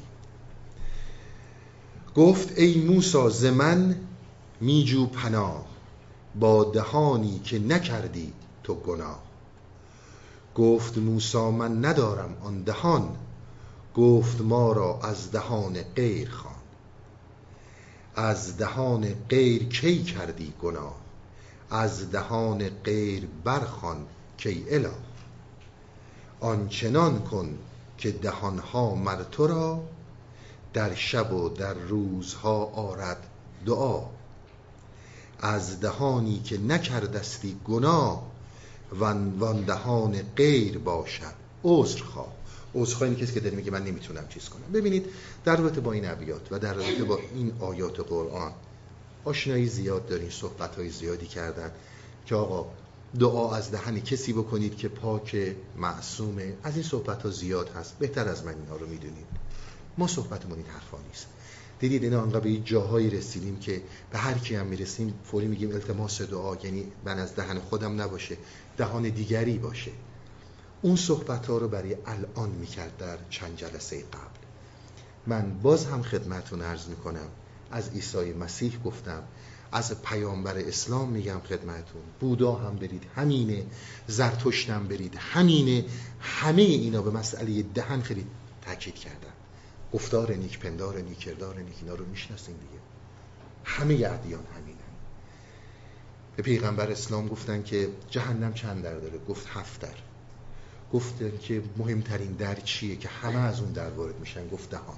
[2.16, 3.46] گفت ای موسا ز
[4.60, 5.64] میجو پناه.
[6.40, 9.22] با دهانی که نکردی تو گناه.
[10.54, 13.16] گفت موسا من ندارم آن دهان.
[13.96, 16.54] گفت ما را از دهان غیر خوان.
[18.16, 21.03] از دهان غیر کی کردی گناه؟
[21.74, 24.06] از دهان غیر برخوان
[24.36, 24.90] کی اله.
[26.40, 27.58] آنچنان کن
[27.98, 29.82] که دهانها مر تو را
[30.72, 33.26] در شب و در روزها آرد
[33.66, 34.02] دعا.
[35.40, 38.22] از دهانی که نکردستی گناه
[39.38, 41.34] وان دهان غیر باشد
[41.64, 42.32] عذر خواه
[42.74, 44.72] عذرخواهی کسی که داره میگه من نمی‌تونم چیز کنم.
[44.72, 45.06] ببینید
[45.44, 48.52] در رابطه با این ابیات و در رابطه با این آیات قرآن
[49.24, 51.70] آشنایی زیاد دارین صحبت های زیادی کردن
[52.26, 52.70] که آقا
[53.20, 57.98] دعا از دهن کسی بکنید که پاک معصومه از این صحبت ها زیاد هست.
[57.98, 59.26] بهتر از من اینا رو می‌دونید.
[59.98, 61.26] ما صحبتمون این حرفا نیست.
[61.78, 66.22] دیدید اینا انقدر به جاهایی رسیدیم که به هر کی هم می‌رسیم فوری میگیم التماس
[66.22, 68.36] دعا یعنی من از دهن خودم نباشه
[68.76, 69.90] دهان دیگری باشه.
[70.82, 74.44] اون صحبت ها رو برای الان می‌کرد در چند جلسه قبل.
[75.26, 77.28] من باز هم خدمتون عرض می‌کنم.
[77.74, 79.22] از عیسی مسیح گفتم.
[79.72, 83.66] از پیامبر اسلام میگم خدمتون بودا هم برید همینه
[84.06, 85.84] زرتشتم برید همینه.
[86.20, 88.26] همه اینا به مسئله دهن خیلی
[88.62, 89.32] تاکید کردن.
[89.92, 92.82] گفتار نیک پندار نیک کردار نیک اینا رو می‌شناسیم دیگه.
[93.64, 94.78] همه ادیان همینه
[96.36, 99.88] به پیغمبر اسلام گفتن که جهنم چند در داره؟ گفت هفت در.
[100.92, 104.96] گفتن که مهمترین در چیه که همه از اون در وارد میشن؟ گفت دهان.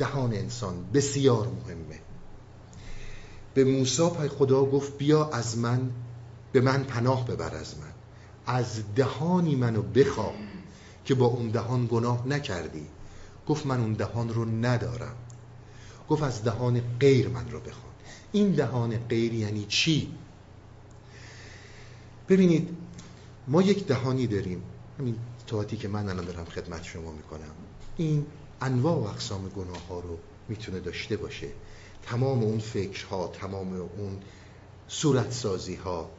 [0.00, 2.00] دهان انسان بسیار مهمه.
[3.54, 5.90] به موسی پای خدا گفت بیا از من
[6.52, 7.92] به من پناه ببر از من.
[8.46, 10.34] از دهانی منو بخواه
[11.04, 12.86] که با اون دهان گناه نکردی.
[13.48, 15.14] گفت من اون دهان رو ندارم.
[16.08, 17.92] گفت از دهان غیر من رو بخوان.
[18.32, 20.14] این دهان غیر یعنی چی؟
[22.28, 22.68] ببینید
[23.48, 24.62] ما یک دهانی داریم.
[24.98, 27.54] همین تواتی که من الان دارم خدمت شما می‌کنم.
[27.96, 28.26] این
[28.60, 30.18] انواع و اقسام گناه ها رو
[30.48, 31.48] می‌تونه داشته باشه.
[32.02, 34.18] تمام اون فکرها تمام اون
[34.88, 36.10] صورت سازی ها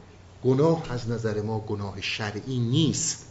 [0.44, 3.26] گناه از نظر ما گناه شرعی نیست.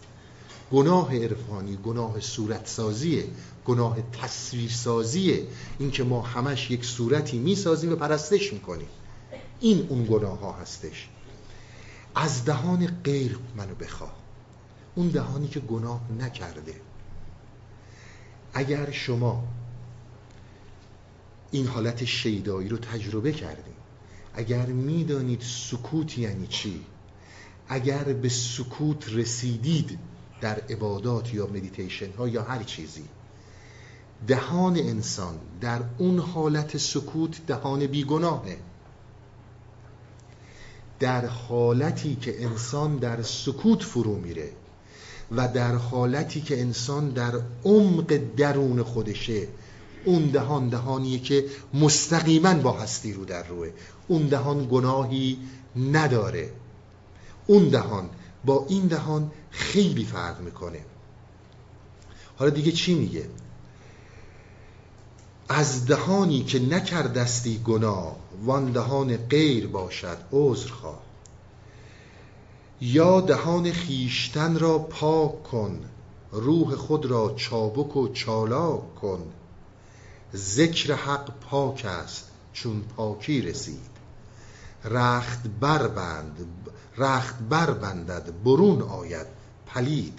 [0.73, 3.25] گناه عرفانی گناه صورت سازیه
[3.65, 5.47] گناه تصویر سازیه
[5.79, 8.89] این که ما همش یک صورتی می‌سازیم و پرستش می‌کنیم.
[9.61, 11.09] این اون گناه ها هستش.
[12.15, 14.15] از دهان غیر منو بخواه.
[14.95, 16.75] اون دهانی که گناه نکرده.
[18.55, 19.45] اگر شما
[21.51, 23.81] این حالت شیدایی رو تجربه کردید
[24.35, 26.85] اگر می‌دانید سکوت یعنی چی
[27.69, 29.99] اگر به سکوت رسیدید
[30.41, 33.05] در عبادات یا مدیتیشن ها یا هر چیزی
[34.27, 38.57] دهان انسان در اون حالت سکوت دهان بیگناهه.
[41.01, 44.53] در حالتی که انسان در سکوت فرو میره
[45.37, 47.33] و در حالتی که انسان در
[47.65, 49.49] عمق درون خودشه
[50.05, 53.71] اون دهان دهانیه که مستقیما با هستی رو در روه.
[54.09, 55.39] اون دهان گناهی
[55.77, 56.51] نداره.
[57.47, 58.11] اون دهان
[58.45, 60.81] با این دهان خیلی فرق می‌کنه.
[62.37, 63.29] حالا دیگه چی میگه؟
[65.49, 71.10] از دهانی که نکردستی گناه وان دهان غیر باشد عذر خواه
[72.81, 75.81] یا دهان خیشتن را پاک کن
[76.33, 79.23] روح خود را چابک و چالاک کن.
[80.35, 83.91] ذکر حق پاک است چون پاکی رسید.
[84.85, 86.47] رخت بربند
[86.97, 89.27] رخت بربندد برون آید
[89.67, 90.19] پلید.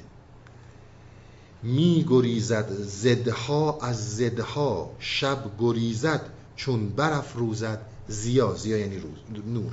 [1.64, 6.22] می گریزد زدها از زدها شب گریزد
[6.56, 9.02] چون برف روزد زیا زیا یعنی
[9.46, 9.72] نور.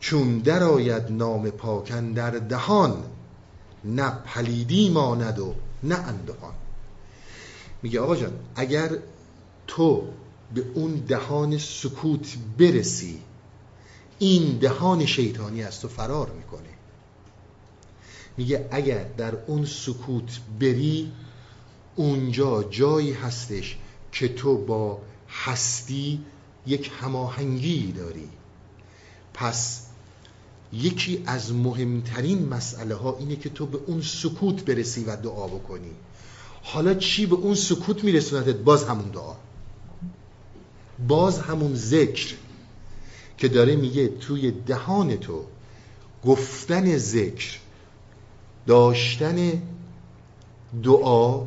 [0.00, 3.04] چون درآید نام پاکن در دهان
[3.84, 6.54] نه پلیدی ماند و نه اندهان.
[7.82, 8.98] میگه آقا جان اگر
[9.66, 10.08] تو
[10.54, 13.20] به اون دهان سکوت برسی
[14.18, 16.68] این دهان شیطانی از تو فرار می‌کنه.
[18.36, 21.12] میگه اگر در اون سکوت بری
[21.96, 23.78] اونجا جایی هستش
[24.12, 26.24] که تو با هستی
[26.66, 28.28] یک هماهنگی داری.
[29.34, 29.87] پس
[30.72, 35.90] یکی از مهمترین مسئله ها اینه که تو به اون سکوت برسی و دعا بکنی.
[36.62, 39.34] حالا چی به اون سکوت میرسوندت باز همون دعا.
[41.08, 42.34] باز همون ذکر
[43.38, 45.44] که داره میگه توی دهان تو
[46.24, 47.58] گفتن ذکر
[48.66, 49.62] داشتن
[50.82, 51.46] دعا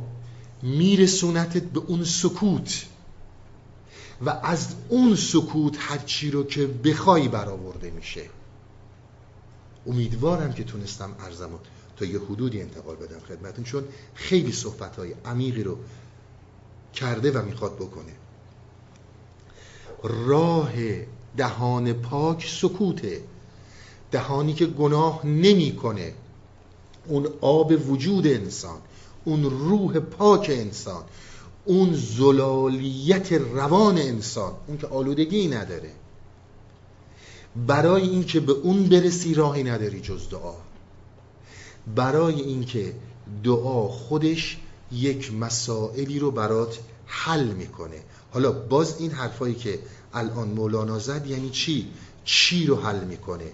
[0.63, 2.85] میرسونتت به اون سکوت.
[4.25, 8.21] و از اون سکوت هرچی رو که بخوای برآورده میشه.
[9.87, 11.57] امیدوارم که تونستم ارزمو
[11.97, 13.83] تا یه حدودی انتقال بدم خدمتون چون
[14.15, 15.77] خیلی صحبت های عمیقی رو
[16.93, 18.13] کرده و می‌خواد بکنه.
[20.03, 20.71] راه
[21.37, 23.21] دهان پاک سکوته.
[24.11, 26.13] دهانی که گناه نمی‌کنه.
[27.07, 28.81] اون آب وجود انسان
[29.25, 31.03] اون روح پاک انسان
[31.65, 35.91] اون زلالیت روان انسان اون که آلودگی نداره.
[37.55, 40.53] برای اینکه به اون برسی راهی نداری جز دعا.
[41.95, 42.93] برای اینکه
[43.43, 44.57] دعا خودش
[44.91, 48.03] یک مسائلی رو برات حل می‌کنه.
[48.31, 49.79] حالا باز این حرفایی که
[50.13, 51.87] الان مولانا زد یعنی چی؟
[52.25, 53.51] چی رو حل می‌کنه؟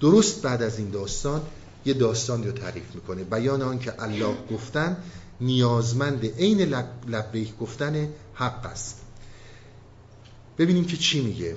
[0.00, 1.42] درست بعد از این داستان
[1.86, 3.24] یه داستان رو تعریف می‌کنه.
[3.24, 4.96] بیان آن که الله گفتن
[5.40, 6.74] نیازمند عین
[7.08, 9.00] لبیک گفتن حق است.
[10.58, 11.56] ببینیم که چی میگه.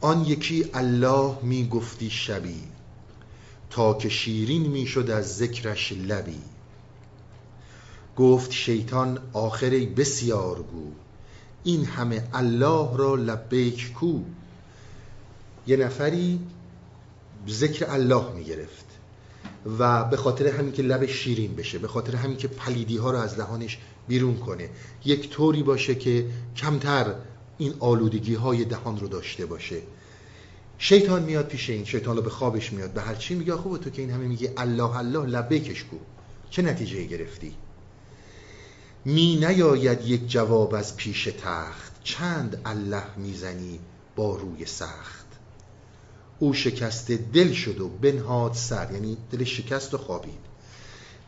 [0.00, 2.62] آن یکی الله می گفتی شبی
[3.70, 6.40] تا که شیرین می‌شد از ذکرش لبی.
[8.16, 10.92] گفت شیطان آخری بسیار گو
[11.64, 14.20] این همه الله را لبیک کو.
[15.66, 16.40] یه نفری
[17.48, 18.84] ذکر الله می‌گرفت
[19.78, 23.18] و به خاطر همین که لب شیرین بشه به خاطر همین که پلیدی ها رو
[23.18, 23.78] از دهانش
[24.08, 24.68] بیرون کنه
[25.04, 26.26] یک طوری باشه که
[26.56, 27.14] کمتر
[27.60, 29.82] این آلودگی های دهان رو داشته باشه.
[30.78, 33.90] شیطان میاد پیش این شیطان رو به خوابش میاد به هر چی میگه خوبه تو
[33.90, 35.96] که این همه میگه الله الله لبیکش کو
[36.50, 37.54] چه نتیجه گرفتی؟
[39.04, 41.92] می نیاید یک جواب از پیش تخت.
[42.04, 43.80] چند الله می‌زنی
[44.16, 45.26] با روی سخت؟
[46.38, 50.40] او شکست دل شد و بنهاد سر یعنی دل شکست و خوابید.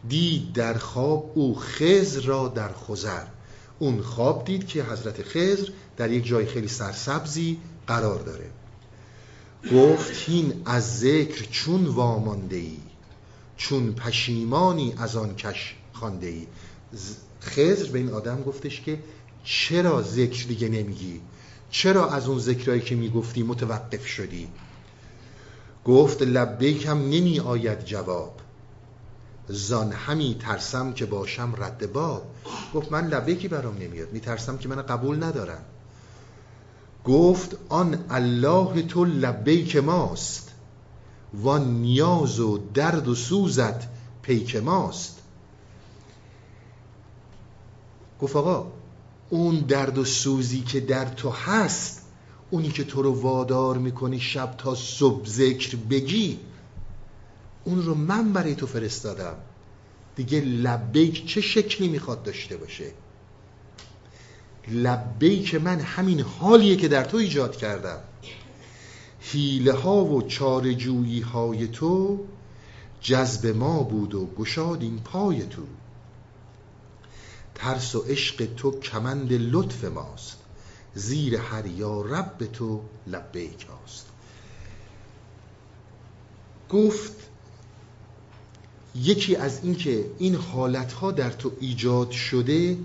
[0.09, 3.25] دید در خواب او خزر را در خزر
[3.83, 8.51] اون خواب دید که حضرت خزر در یک جای خیلی سرسبزی قرار داره.
[9.73, 12.77] گفت این از ذکر چون وامانده ای
[13.57, 16.47] چون پشیمانی از آن کش خانده ای
[17.41, 18.99] خزر به این آدم گفتش که
[19.45, 21.21] چرا ذکر دیگه نمیگی؟
[21.71, 24.49] چرا از اون ذکرهایی که می‌گفتی متوقف شدی؟
[25.85, 28.42] گفت لبیک هم نمی آید جواب.
[29.49, 32.23] زان همی ترسم که باشم رد باب.
[32.75, 35.63] گفت من لبیکی برام نمیاد؟ میترسم که من قبول ندارم.
[37.05, 40.49] گفت آن الله تو لبیک ماست.
[41.45, 43.89] و نیاز و درد و سوزت
[44.23, 45.19] پیک ماست.
[48.21, 48.67] گفت آقا
[49.31, 52.03] اون درد و سوزی که در تو هست
[52.51, 56.39] اونی که تو رو وادار می‌کنی شب تا صبح ذکر بگی.
[57.65, 59.35] اون رو من برای تو فرستادم.
[60.17, 62.93] دیگه لبیک چه شکلی می‌خواد داشته باشه؟
[64.69, 67.99] لبیک من همین حالیه که در تو ایجاد کردم.
[69.21, 72.21] حیله ها و چارجویی های تو
[73.01, 75.63] جذب ما بود و گشاد این پای تو.
[77.55, 80.39] ترس و عشق تو کمند لطف ماست.
[80.95, 84.07] زیر هر یا رب تو لبیک هاست.
[86.71, 87.32] گفت
[88.95, 92.79] یکی از این که این حالت ها در تو ایجاد شده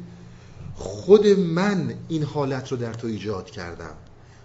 [0.75, 3.95] خود من این حالت رو در تو ایجاد کردم.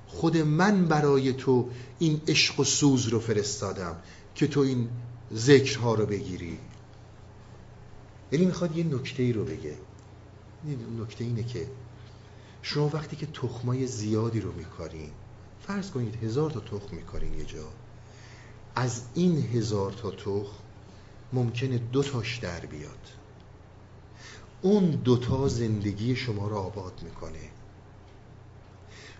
[0.06, 3.96] خود من برای تو این عشق و سوز رو فرستادم
[4.34, 4.88] که تو این
[5.34, 6.58] ذکرها رو بگیری.
[8.32, 9.76] یعنی می‌خواد یه نکته ای رو بگه.
[11.00, 11.66] نکته اینه که
[12.62, 15.10] شما وقتی که تخمای زیادی رو میکارین
[15.66, 17.68] فرض کنید هزار تا تخم میکارین یه جا
[18.74, 20.61] از این هزار تا تخم
[21.32, 23.08] ممکنه دو تاش در بیاد.
[24.62, 27.50] اون دوتا زندگی شما رو آباد می‌کنه.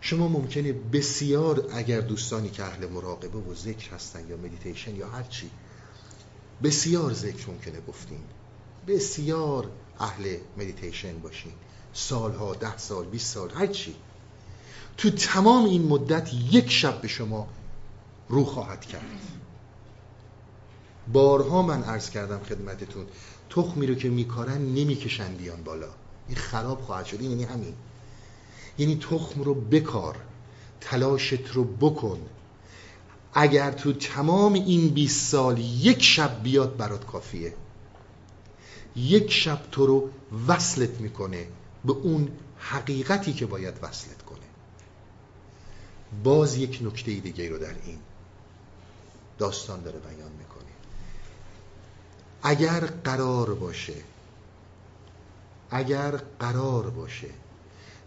[0.00, 5.22] شما ممکنه بسیار اگر دوستانی که اهل مراقبه و ذکر هستن یا مدیتیشن یا هر
[5.22, 5.50] چی
[6.62, 8.20] بسیار ذکر ممکنه گفتین
[8.86, 11.52] بسیار اهل مدیتیشن باشین.
[11.92, 13.94] سالها ده سال 20 سال هر چی.
[14.96, 17.48] تو تمام این مدت یک شب به شما
[18.28, 19.02] رو خواهد کرد.
[21.12, 23.06] بارها من عرض کردم خدمتتون
[23.50, 25.88] تخمی رو که میکارن نمی‌کشن بیان بالا.
[26.28, 27.20] این خراب خواهد شد.
[27.20, 27.74] این یعنی همین.
[28.78, 30.16] یعنی تخم رو بکار
[30.80, 32.20] تلاشت رو بکن.
[33.34, 37.54] اگر تو تمام این 20 سال یک شب بیاد برات کافیه.
[38.96, 40.10] یک شب تو رو
[40.48, 41.46] وصلت می‌کنه
[41.84, 42.28] به اون
[42.58, 44.38] حقیقتی که باید وصلت کنه.
[46.24, 47.98] باز یک نکته دیگه رو در این
[49.38, 50.31] داستان داره بیان.
[52.42, 53.94] اگر قرار باشه
[55.70, 57.28] اگر قرار باشه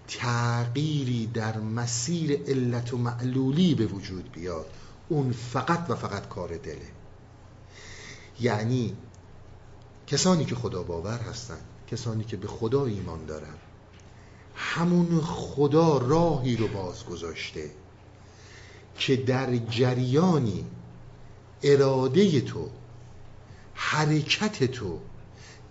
[0.07, 4.65] تغییری در مسیر علت و معلولی به وجود بیاد
[5.09, 6.87] اون فقط و فقط کار دله.
[8.39, 8.95] یعنی
[10.07, 11.57] کسانی که خدا باور هستن
[11.87, 13.55] کسانی که به خدا ایمان دارن
[14.55, 17.71] همون خدا راهی رو باز گذاشته
[18.97, 20.65] که در جریانی
[21.63, 22.69] اراده تو
[23.75, 24.99] حرکت تو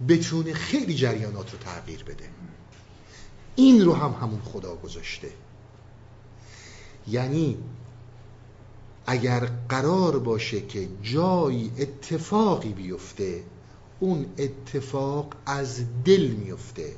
[0.09, 2.28] بتونه خیلی جریانات رو تغییر بده.
[3.57, 5.30] این رو هم همون خدا گذاشته.
[7.09, 7.59] یعنی
[9.07, 13.42] اگر قرار باشه که جایی اتفاقی بیفته
[14.00, 16.92] اون اتفاق از دل میفته.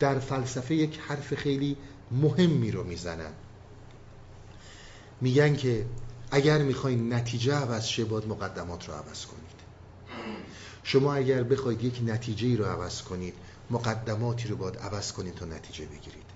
[0.00, 1.76] در فلسفه یک حرف خیلی
[2.10, 3.32] مهمی رو می‌زنن.
[5.20, 5.86] میگن که
[6.30, 9.37] اگر می‌خواین نتیجه عوض شه باید مقدمات رو عوض کنید
[10.82, 13.34] شما اگر بخواید یک نتیجه رو عوض کنید
[13.70, 16.28] مقدماتی رو باید عوض کنید تا نتیجه بگیرید.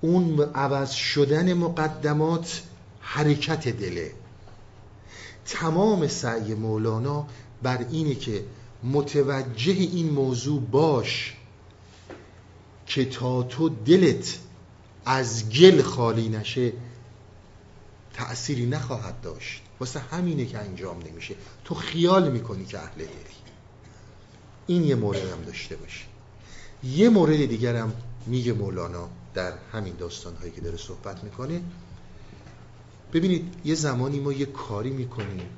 [0.00, 2.62] اون عوض شدن مقدمات
[3.00, 4.12] حرکت دله.
[5.46, 7.26] تمام سعی مولانا
[7.62, 8.44] بر اینه که
[8.82, 11.36] متوجه این موضوع باش
[12.86, 14.38] که تا تو دلت
[15.06, 16.72] از گل خالی نشه
[18.14, 19.63] تأثیری نخواهد داشت.
[19.84, 21.34] واسه همینه که انجام نمیشه.
[21.64, 23.08] تو خیال می‌کنی که اهل دلی
[24.66, 26.04] این یه مورد هم داشته باشی.
[26.84, 27.92] یه مورد دیگرم
[28.26, 31.62] میگه مولانا در همین داستان هایی که داره صحبت می‌کنه.
[33.12, 35.48] ببینید یه زمانی ما یه کاری می‌کنیم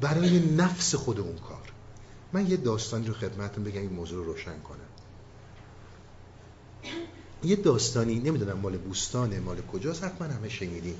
[0.00, 1.72] برای نفس خود اون کار.
[2.32, 4.90] من یه داستان رو خدمتتون بگم این موضوع رو روشن کنم.
[7.44, 10.96] یه داستانی نمی‌دونم مال بوستانه مال کجاست حتما همه شنیدیم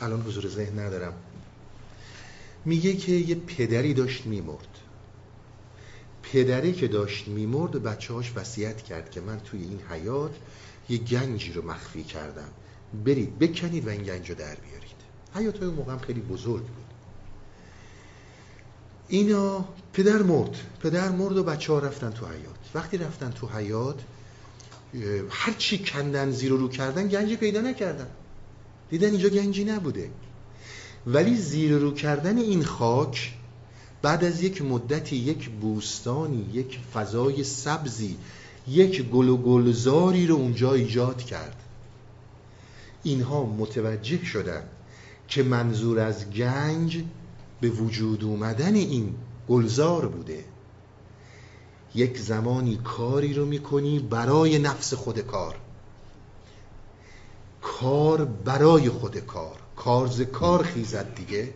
[0.00, 1.12] الان حضور ذهن ندارم.
[2.66, 4.78] میگه که یه پدری داشت میمرد.
[6.22, 10.34] پدری که داشت میمرد بچه هاش وسیعت کرد که من توی این حیات
[10.88, 12.48] یه گنجی رو مخفی کردم.
[13.04, 14.96] برید بکنید و این گنج رو در بیارید.
[15.34, 16.84] حیات های موقع هم خیلی بزرگ بود.
[19.08, 20.56] اینا پدر مرد.
[20.80, 24.00] پدر مرد و بچه ها رفتن تو حیات وقتی رفتن تو حیات
[25.30, 28.08] هرچی کندن زیر رو کردن گنجی پیدا نکردن.
[28.90, 30.10] دیدن اینجا گنجی نبوده.
[31.06, 33.34] ولی زیر رو کردن این خاک
[34.02, 38.16] بعد از یک مدتی یک بوستانی یک فضای سبزی
[38.68, 41.56] یک گل و گلزاری رو اونجا ایجاد کرد.
[43.02, 44.62] اینها متوجه شدن
[45.28, 47.02] که منظور از گنج
[47.60, 49.14] به وجود اومدن این
[49.48, 50.44] گلزار بوده.
[51.94, 55.56] یک زمانی کاری رو می‌کنی برای نفس خود کار.
[57.80, 61.52] کار برای خود کار کارز کار خیزد دیگه.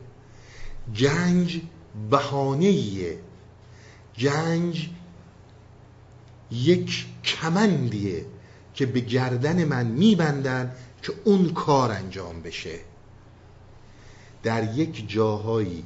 [0.97, 1.61] گنج
[2.11, 3.19] بهانه‌ایه.
[4.19, 4.89] گنج
[6.51, 8.27] یک کمندیه
[8.75, 12.79] که به گردن من میبندن که اون کار انجام بشه.
[14.43, 15.85] در یک جاهایی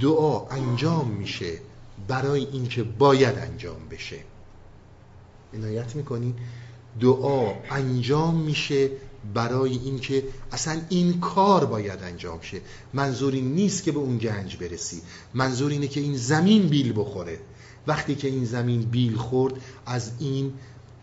[0.00, 1.58] دعا انجام میشه
[2.08, 4.18] برای اینکه باید انجام بشه.
[5.54, 6.34] عنایت می‌کنی؟
[7.00, 8.90] دعا انجام میشه
[9.34, 12.60] برای اینکه اصلا این کار باید انجام شه.
[12.94, 15.02] منظور این نیست که به اون گنج برسی.
[15.34, 17.40] منظور اینه که این زمین بیل بخوره.
[17.86, 19.54] وقتی که این زمین بیل خورد
[19.86, 20.52] از این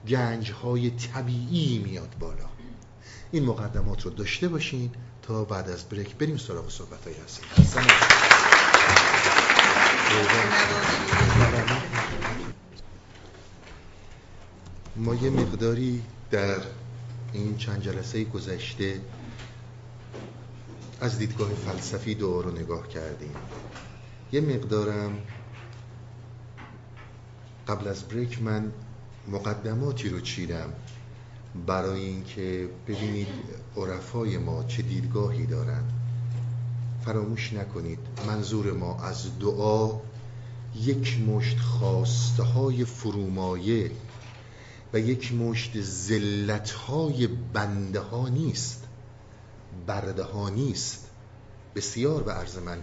[0.08, 2.46] گنج های طبیعی میاد بالا.
[3.32, 4.92] این مقدمات رو داشته باشین
[5.22, 7.14] تا بعد از بریک بریم سراغ صحبت های
[14.96, 16.02] ما یه مقداری
[16.32, 16.58] در
[17.36, 19.02] این چند جلسه گذشته
[21.02, 23.36] از دیدگاه فلسفی دعا رو نگاه کردیم.
[24.32, 25.18] یه مقدارم
[27.68, 28.72] قبل از بریک من
[29.32, 30.74] مقدماتی رو چیدم
[31.68, 33.28] برای اینکه ببینید
[33.78, 35.84] عرفای ما چه دیدگاهی دارن
[37.06, 40.00] فراموش نکنید منظور ما از دعا
[40.76, 43.92] یک مشت خواسته های فرومایه
[44.96, 48.84] و یک مشت زلت های بنده ها نیست
[49.88, 51.08] برده ها نیست.
[51.76, 52.78] بسیار به عرض من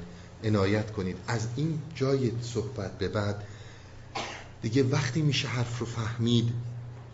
[0.44, 1.16] عنایت کنید.
[1.28, 3.44] از این جای صحبت به بعد
[4.62, 6.52] دیگه وقتی میشه حرف رو فهمید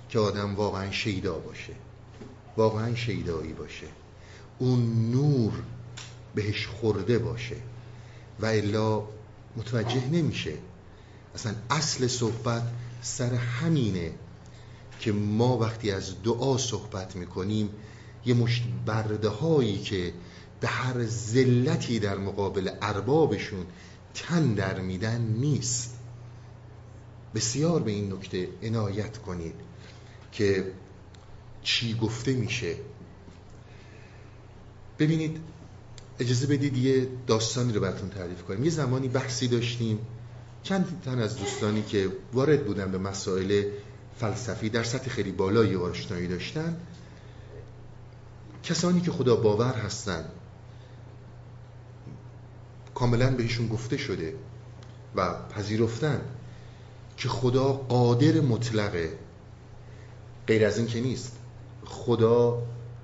[0.09, 1.73] که آدم واقعا شیدا باشه
[2.57, 3.87] واقعا شیدایی باشه.
[4.59, 5.53] اون نور
[6.35, 7.57] بهش خورده باشه
[8.41, 9.03] و الا
[9.57, 10.55] متوجه نمیشه.
[11.35, 12.63] اصلا اصل صحبت
[13.03, 14.13] سر همینه.
[15.01, 17.71] که ما وقتی از دعا صحبت می‌کنیم
[18.27, 20.13] یه مشت برده هایی که
[20.61, 23.67] به هر ذلتی در مقابل اربابشون
[24.15, 25.95] تن در میدن نیست.
[27.35, 29.55] بسیار به این نکته عنایت کنید
[30.33, 30.73] که
[31.63, 32.75] چی گفته میشه.
[34.99, 35.41] ببینید
[36.19, 38.65] اجازه بدید یه داستانی رو براتون تعریف کنیم.
[38.65, 39.99] یه زمانی بحثی داشتیم.
[40.63, 43.65] چند تن از دوستانی که وارد بودن به مسائل
[44.21, 46.77] فلسفی در سطح خیلی بالایی آشنایی داشتن
[48.63, 50.25] کسانی که خدا باور هستن
[52.95, 54.35] کاملا بهشون گفته شده
[55.15, 56.21] و پذیرفتن
[57.17, 59.19] که خدا قادر مطلقه
[60.47, 61.33] غیر از این که نیست.
[61.85, 62.63] خدا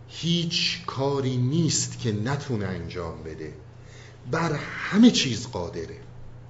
[0.09, 3.53] هیچ کاری نیست که نتونه انجام بده.
[4.31, 5.97] بر همه چیز قادره.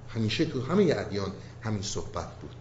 [0.09, 2.55] همیشه تو همه ادیان همین صحبت بود.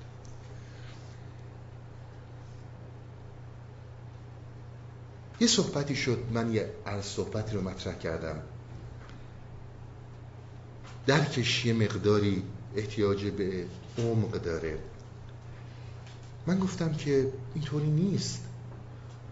[5.40, 8.36] یه صحبتی شد من یه از صحبتی رو مطرح کردم.
[11.06, 12.42] درکش یه مقداری
[12.76, 13.66] احتیاج به
[13.98, 14.78] عمق داره.
[16.46, 18.40] من گفتم که اینطوری نیست.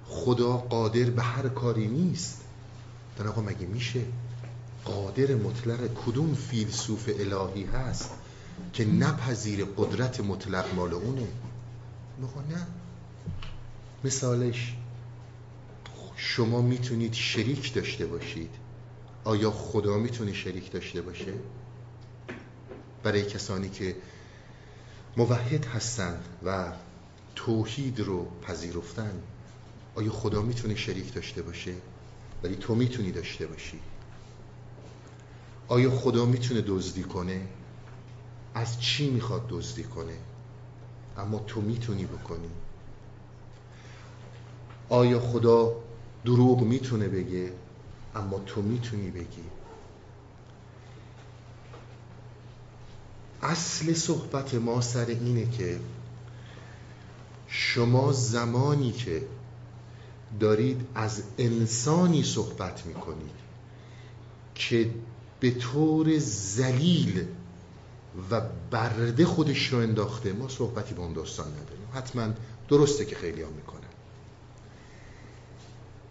[0.07, 2.40] خدا قادر به هر کاری نیست.
[3.18, 4.00] در آقا مگه میشه؟
[4.84, 8.11] قادر مطلق کدوم فیلسوف الهی هست
[8.72, 11.28] که نپذیر قدرت مطلق مال اونه؟
[12.50, 12.66] نه.
[14.05, 14.76] مثالش
[16.24, 18.50] شما می‌تونید شریک داشته باشید.
[19.24, 21.34] آیا خدا می‌تونه شریک داشته باشه؟
[23.02, 23.96] برای کسانی که
[25.16, 26.72] موحد هستند و
[27.34, 29.22] توحید رو پذیرفتن
[29.94, 31.74] آیا خدا می‌تونه شریک داشته باشه؟
[32.42, 33.80] ولی تو می‌تونی داشته باشی.
[35.68, 37.46] آیا خدا می‌تونه دزدی کنه؟
[38.54, 40.16] از چی می‌خواد دزدی کنه؟
[41.16, 42.50] اما تو می‌تونی بکنی.
[44.88, 45.74] آیا خدا
[46.24, 47.52] دروغ می‌تونه بگه
[48.14, 49.44] اما تو می‌تونی بگی.
[53.42, 55.80] اصل صحبت ما سر اینه که
[57.46, 59.22] شما زمانی که
[60.40, 63.42] دارید از انسانی صحبت می‌کنید
[64.54, 64.90] که
[65.40, 67.24] به طور زلیل
[68.30, 71.88] و برده خودش رو انداخته ما صحبتی با اون داستان نداریم.
[71.94, 72.28] حتما
[72.68, 73.81] درسته که خیلی ها می‌کنن.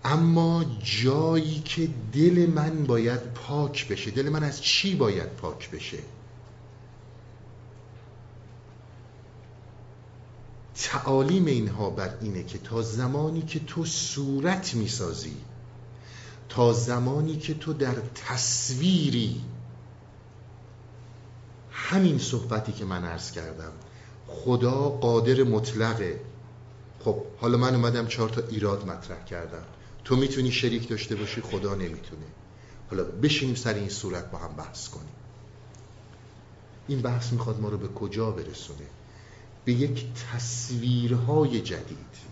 [0.04, 5.99] اما جایی که دل من باید پاک بشه دل من از چی باید پاک بشه؟
[10.76, 15.38] تعالیم اینها بر اینه که تا زمانی که تو صورت می‌سازی
[16.49, 19.41] تا زمانی که تو در تصویری
[21.72, 23.72] همین صحبتی که من عرض کردم
[24.28, 26.22] خدا قادر مطلقه.
[26.99, 29.64] خب حالا من اومدم چهار تا ایراد مطرح کردم.
[30.04, 32.26] تو می‌تونی شریک داشته باشی خدا نمی‌تونه.
[32.89, 35.16] حالا بشینیم سر این صورت با هم بحث کنیم.
[36.88, 38.86] این بحث می‌خواد ما رو به کجا برسونه؟
[39.66, 42.32] به یک تصویرهای جدید.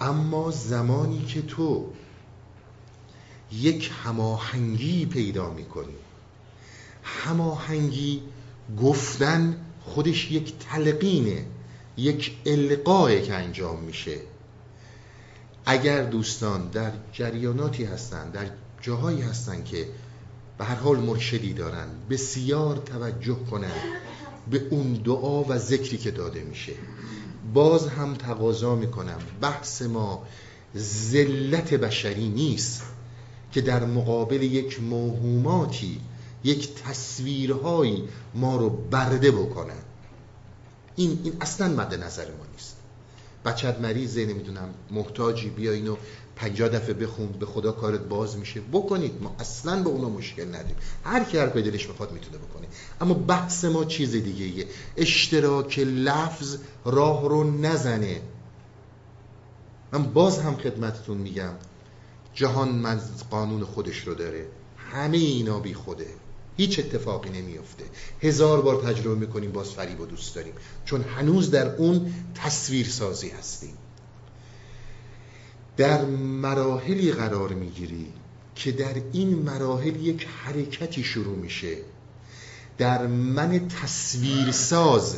[0.00, 1.92] اما زمانی که تو
[3.52, 5.94] یک هماهنگی پیدا می‌کنی
[7.02, 8.22] هماهنگی
[8.82, 11.46] گفتن خودش یک تلقینه
[11.96, 14.18] یک القاه که انجام میشه.
[15.70, 18.46] اگر دوستان در جریاناتی هستند در
[18.80, 19.88] جاهایی هستند که
[20.58, 23.80] به هر حال مرشدی دارن بسیار توجه کنند
[24.50, 26.72] به اون دعا و ذکری که داده میشه.
[27.54, 30.22] باز هم تقاضا می‌کنم بحث ما
[30.76, 32.82] ذلت بشری نیست
[33.52, 36.00] که در مقابل یک موهوماتی
[36.44, 39.82] یک تصویرهایی ما رو برده بکنن
[40.96, 42.77] این, این اصلا مد نظر ما نیست.
[43.48, 44.68] بچت مریضه نمی‌دونم.
[44.90, 45.96] محتاجی بیا اینو
[46.36, 48.60] پنجاه دفعه بخون به خدا کارت باز میشه.
[48.60, 49.22] بکنید.
[49.22, 50.76] ما اصلا به اونا مشکل نداریم.
[51.04, 52.66] هر کی هر دلش بخواد می‌تونه بکنه.
[53.00, 58.20] اما بحث ما چیز دیگه ایه اشتراک لفظ راه رو نزنه.
[59.92, 61.52] من باز هم خدمتتون میگم.
[62.34, 64.46] جهان من قانون خودش رو داره.
[64.92, 66.06] همه اینا بی خوده.
[66.58, 67.84] هیچ اتفاقی نمیفته
[68.22, 70.52] هزار بار تجربه می‌کنیم باز فریب و دوست داریم.
[70.84, 73.74] چون هنوز در اون تصویر سازی هستیم.
[75.76, 78.06] در مراحلی قرار می‌گیری
[78.54, 81.76] که در این مراحل یک حرکتی شروع میشه.
[82.78, 85.16] در من تصویرساز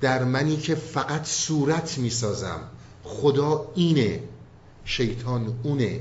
[0.00, 2.60] در منی که فقط صورت می‌سازم.
[3.04, 4.22] خدا اینه
[4.84, 6.00] شیطان اونه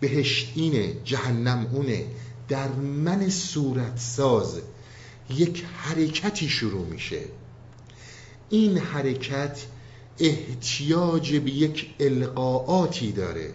[0.00, 2.06] بهشت اینه جهنم اونه.
[2.48, 4.60] در من صورت ساز
[5.30, 7.20] یک حرکتی شروع میشه.
[8.50, 9.66] این حرکت
[10.18, 13.50] احتیاج به یک القاعاتی داره.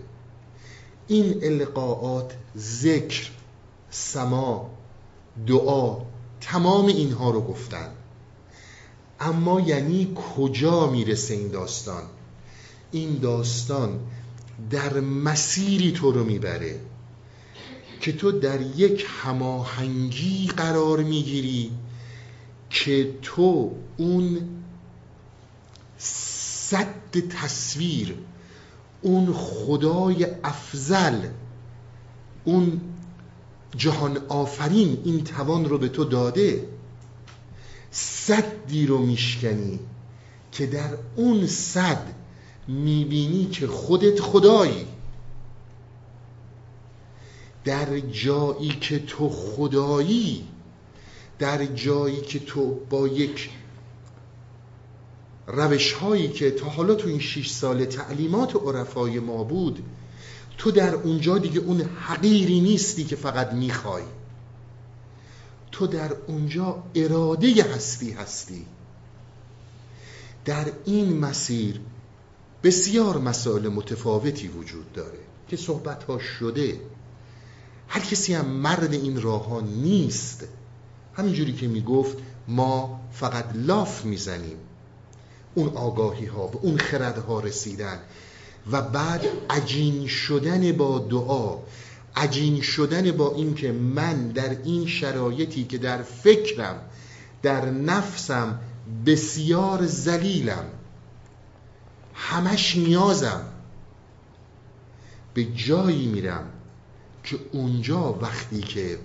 [1.07, 3.29] این القاعات ذکر
[3.89, 4.69] سما
[5.47, 5.97] دعا
[6.41, 7.89] تمام اینها رو گفتن.
[9.19, 12.03] اما یعنی کجا می‌رسه این داستان؟
[12.91, 13.99] این داستان
[14.69, 16.79] در مسیری تو رو می‌بره.
[17.99, 21.71] که تو در یک هماهنگی قرار می‌گیری
[22.69, 24.41] که تو اون
[25.97, 28.15] صد تصویر
[29.01, 31.27] اون خدای افضل
[32.45, 32.81] اون
[33.77, 36.67] جهان آفرین این توان رو به تو داده
[37.91, 39.79] صدی رو میشکنی
[40.51, 42.13] که در اون صد
[42.67, 44.85] می‌بینی که خودت خدایی.
[47.65, 50.47] در جایی که تو خدایی
[51.39, 53.49] در جایی که تو با یک
[55.47, 59.83] روش هایی که تا حالا تو این شیش سال تعلیمات عرفای ما بود
[60.57, 64.03] تو در اونجا دیگه اون حقیری نیستی که فقط می‌خوای.
[65.71, 68.65] تو در اونجا اراده هستی هستی.
[70.45, 71.79] در این مسیر
[72.63, 76.79] بسیار مسائل متفاوتی وجود داره که صحبت ها شده.
[77.89, 80.47] هر کسی هم مرد این راه ها نیست.
[81.13, 82.17] همینجوری که می‌گفت
[82.47, 84.57] ما فقط لاف می‌زنیم.
[85.55, 87.99] اون آگاهی ها به اون خردها رسیدن.
[88.71, 91.57] و بعد عجین شدن با دعا
[92.15, 96.75] عجین شدن با این که من در این شرایطی که در فکرم
[97.41, 98.59] در نفسم
[99.05, 100.65] بسیار زلیلم
[102.13, 103.41] همش نیازم.
[105.33, 106.43] به جایی میرم.
[107.23, 108.99] که اونجا وقتی که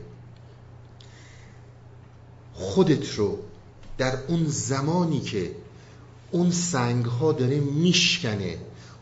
[2.55, 3.39] خودت رو
[3.99, 5.51] در اون زمانی که
[6.31, 8.59] اون سنگ ها داره میشکنه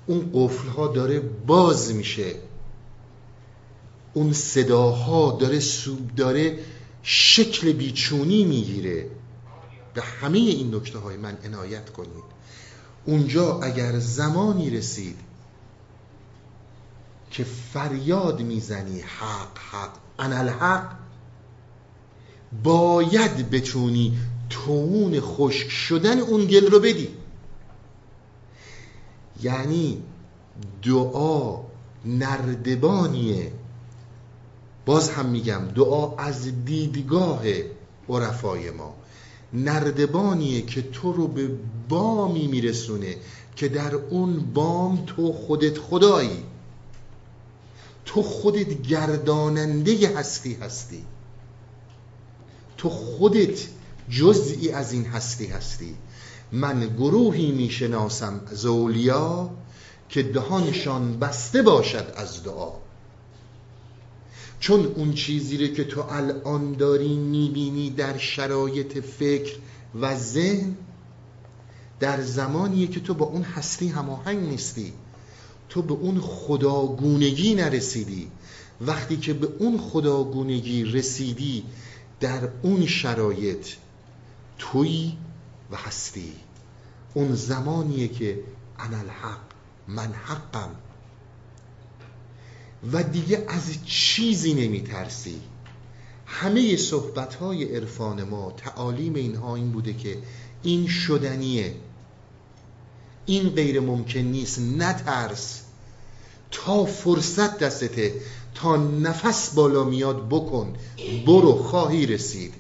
[0.07, 2.35] اون قفل ها داره باز میشه
[4.15, 6.59] اون صداها داره سوب داره
[7.03, 9.07] شکل بیچونی می‌گیره.
[9.95, 12.25] به همه این نکته های من عنایت کنید.
[13.05, 15.17] اونجا اگر زمانی رسید
[17.33, 19.01] که فریاد می‌زنی.
[19.01, 19.91] حق حق.
[20.19, 20.91] انا الحق.
[22.65, 24.19] باید بتونی
[24.51, 27.09] تون خشک شدن اون گل رو بدی.
[29.43, 30.03] یعنی
[30.83, 31.61] دعا
[32.05, 33.53] نردبانیه.
[34.87, 37.43] باز هم میگم دعا از دیدگاه
[38.09, 38.95] عرفای ما.
[39.53, 41.51] نردبانیه که تو رو به
[41.89, 43.17] بامی میرسونه
[43.57, 46.45] که در اون بام تو خودت خدایی.
[48.05, 51.05] تو خودت گرداننده هستی هستی.
[52.77, 53.69] تو خودت
[54.11, 55.95] جزئی از این هستی هستی.
[56.53, 59.51] من گروهی می‌شناسم زولیا
[60.09, 62.73] که دهانشان بسته باشد از دعا.
[64.61, 69.57] چون اون چیزی رو که تو الان داری می‌بینی در شرایط فکر
[70.01, 70.77] و ذهن
[72.01, 74.93] در زمانیه که تو با اون هستی هماهنگ نیستی.
[75.73, 78.31] تو به اون خداگونگی نرسیدی.
[78.81, 81.65] وقتی که به اون خداگونگی رسیدی
[82.21, 83.67] در اون شرایط
[84.59, 85.13] توی
[85.71, 86.33] و هستی.
[87.15, 88.41] اون زمانیه که
[88.79, 89.41] انا الحق
[89.89, 90.71] من حقم.
[92.93, 95.41] و دیگه از چیزی نمی ترسی
[96.27, 100.19] همه صحبت های عرفان ما تعالیم اینها این بوده که
[100.63, 101.75] این شدنیه.
[103.27, 104.59] این غیر ممکن نیست.
[104.61, 105.62] نترس.
[106.53, 108.15] تا فرصت دستته
[108.55, 110.75] تا نفس بالا میاد بکن
[111.27, 112.55] برو خواهی رسید.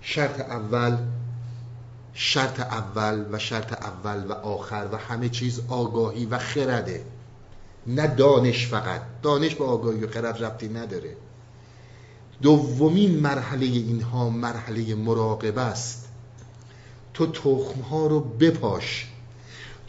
[0.00, 0.98] شرط اول
[2.14, 7.04] شرط اول و شرط اول و آخر و همه چیز آگاهی و خرده.
[7.86, 9.00] نه دانش فقط.
[9.22, 11.16] دانش با آگاهی و خرد ربطی نداره.
[12.42, 16.08] دومین مرحله اینها مرحله مراقبه است.
[17.14, 19.13] تو تخم ها رو بپاش.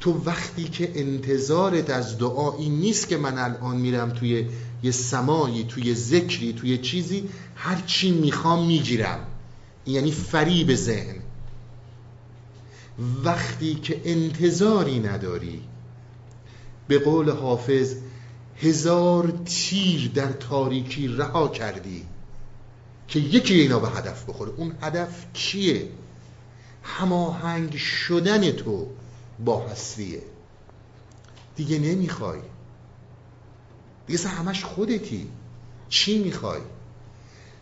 [0.06, 4.50] تو وقتی که انتظارت از دعا این نیست که من الان میرم توی
[4.84, 9.20] یه سمایی توی ذکری توی چیزی هر چی می‌خوام می‌گیرم.
[9.86, 11.16] یعنی فریب ذهن.
[13.24, 15.62] وقتی که انتظاری نداری
[16.88, 17.96] به قول حافظ
[18.58, 22.06] هزار تیر در تاریکی رها کردی
[23.08, 24.52] که یکی اینا به هدف بخوره.
[24.58, 25.88] اون هدف چیه؟
[26.84, 28.88] هماهنگ شدن تو.
[29.40, 30.22] با هستیه
[31.56, 32.40] دیگه نمی‌خوای.
[34.08, 35.28] دیگه همش خودتی.
[35.90, 36.62] چی می‌خوای؟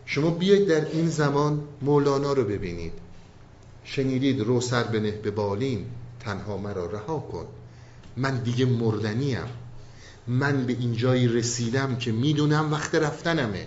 [0.06, 2.92] شما بیاید در این زمان مولانا رو ببینید.
[3.84, 5.86] شنیدید رو سر بنه به بالین
[6.20, 7.46] تنها مرا رها کن.
[8.16, 9.44] من دیگه مردنیم.
[10.26, 13.66] من به این جایی رسیدم که می‌دونم وقت رفتنمه.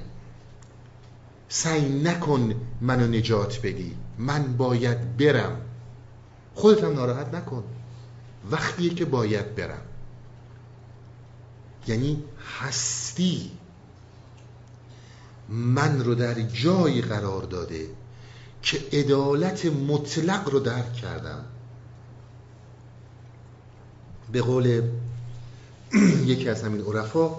[1.49, 3.95] سعی نکن منو نجات بدی.
[4.17, 5.61] من باید برم.
[6.55, 7.63] خودت هم ناراحت نکن.
[8.51, 9.81] وقتیه که باید برم.
[11.87, 12.23] یعنی
[12.59, 13.51] هستی.
[15.49, 17.89] من رو در جایی قرار داده
[18.61, 21.45] که عدالت مطلق رو درک کردم.
[24.31, 24.81] به قول
[26.25, 27.35] یکی از همین عرفا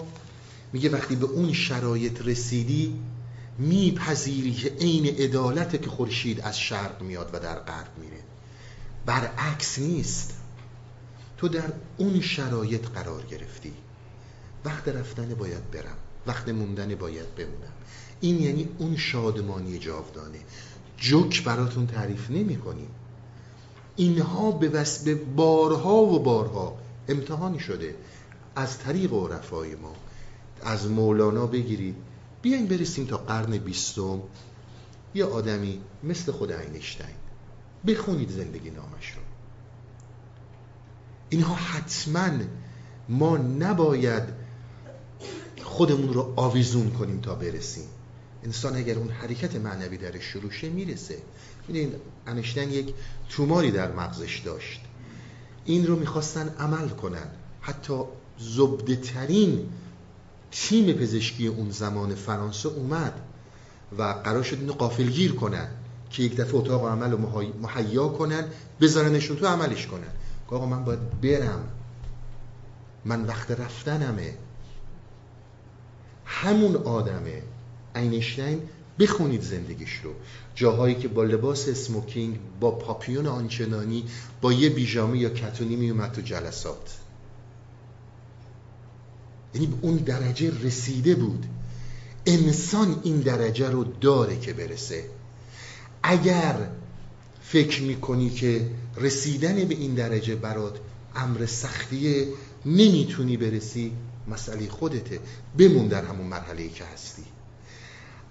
[0.73, 2.99] میگه وقتی به اون شرایط رسیدی
[3.57, 8.19] میپذیری که عین عدالته که خورشید از شرق میاد و در غرب میره.
[9.05, 10.38] برعکس نیست.
[11.39, 13.73] تو در اون شرایط قرار گرفتی.
[14.65, 15.97] وقت رفتن باید برم.
[16.27, 17.73] وقت موندن باید بمونم.
[18.21, 20.39] این یعنی اون شادمانی جاودانه.
[20.97, 22.89] جوک براتون تعریف نمی کنیم.
[23.95, 24.69] اینها به
[25.05, 26.77] به بارها و بارها
[27.07, 27.95] امتحانی شده.
[28.55, 29.95] از طریق عرفای ما.
[30.63, 31.95] از مولانا بگیرید.
[32.41, 34.21] بیاین برسیم تا قرن بیستم.
[35.15, 37.15] یه آدمی مثل خود اینشتین.
[37.87, 39.28] بخونید زندگی نامش رو.
[41.29, 42.29] اینها حتما
[43.09, 44.23] ما نباید
[45.63, 47.87] خودمون رو آویزون کنیم تا برسیم.
[48.43, 51.17] انسان اگر اون حرکت معنوی درش شروع شه می‌رسه.
[51.63, 51.95] ببینید
[52.27, 52.93] انشتین یک
[53.29, 54.81] توماری در مغزش داشت.
[55.65, 57.27] این رو می‌خواستن عمل کنن.
[57.61, 58.03] حتی
[58.39, 59.69] زبده ترین
[60.51, 63.13] تیم پزشکی اون زمان فرانسه اومد
[63.97, 65.67] و قرار شد اینو قافلگیر کنن
[66.09, 67.17] که یک دفعه اتاق عمل رو
[67.61, 68.45] مهیا کنن
[68.81, 70.11] بذارنشون تو عملش کنن.
[70.55, 71.63] آقا من باید برم.
[73.05, 74.33] من وقت رفتنمه.
[76.25, 77.41] همون آدمه.
[77.95, 78.61] اینشتین
[78.99, 80.11] بخونید زندگیش رو.
[80.55, 84.03] جاهایی که با لباس اسموکینگ با پاپیون آنچنانی
[84.41, 86.97] با یه بیژامه یا کتونی میومد تو جلسات.
[89.53, 91.45] یعنی اون درجه رسیده بود.
[92.25, 95.03] انسان این درجه رو داره که برسه.
[96.03, 96.69] اگر
[97.51, 100.73] فکر می‌کنی که رسیدن به این درجه برات
[101.15, 102.27] امر سختیه
[102.65, 103.91] نمی‌تونی برسی
[104.27, 105.19] مسئله خودته.
[105.57, 107.23] بمون در همون مرحله که هستی.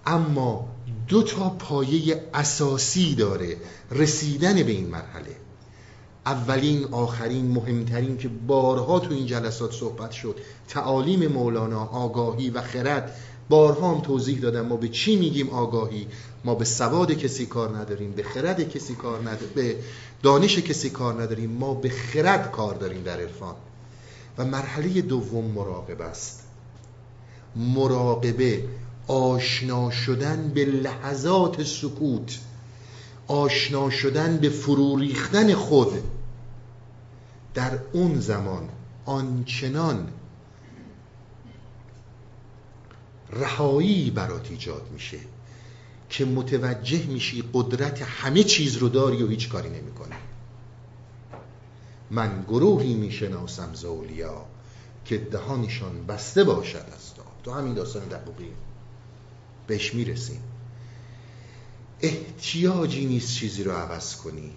[0.07, 0.69] اما
[1.09, 3.57] دو تا پایه اساسی داره
[3.91, 5.37] رسیدن به این مرحله.
[6.27, 10.37] اولین آخرین مهمترین که بارها تو این جلسات صحبت شد
[10.69, 13.17] تعالیم مولانا آگاهی و خرد.
[13.49, 16.07] بارها هم توضیح دادم ما به چی میگیم آگاهی.
[16.45, 19.77] ما به سواد کسی کار نداریم به خرد کسی کار نداریم به
[20.23, 23.55] دانش کسی کار نداریم ما به خرد کار داریم در عرفان.
[24.39, 26.43] و مرحله دوم مراقبه است.
[27.57, 28.65] مراقبه
[29.07, 32.39] آشنا شدن به لحظات سکوت
[33.27, 35.93] آشنا شدن به فرو ریختن خود.
[37.55, 38.69] در اون زمان
[39.05, 40.09] آنچنان
[43.31, 45.19] رهایی برات ایجاد میشه
[46.11, 50.15] که متوجه میشی قدرت همه چیز رو داری و هیچ کاری نمی‌کنی.
[52.11, 54.45] من گروهی می‌شناسم زولیا
[55.05, 57.15] که دهانشان بسته باشد از
[57.45, 57.53] تو.
[57.53, 58.53] همین داستان دقیقی.
[59.67, 60.43] بهش می‌رسیم.
[62.01, 64.53] احتیاجی نیست چیزی رو عوض کنی.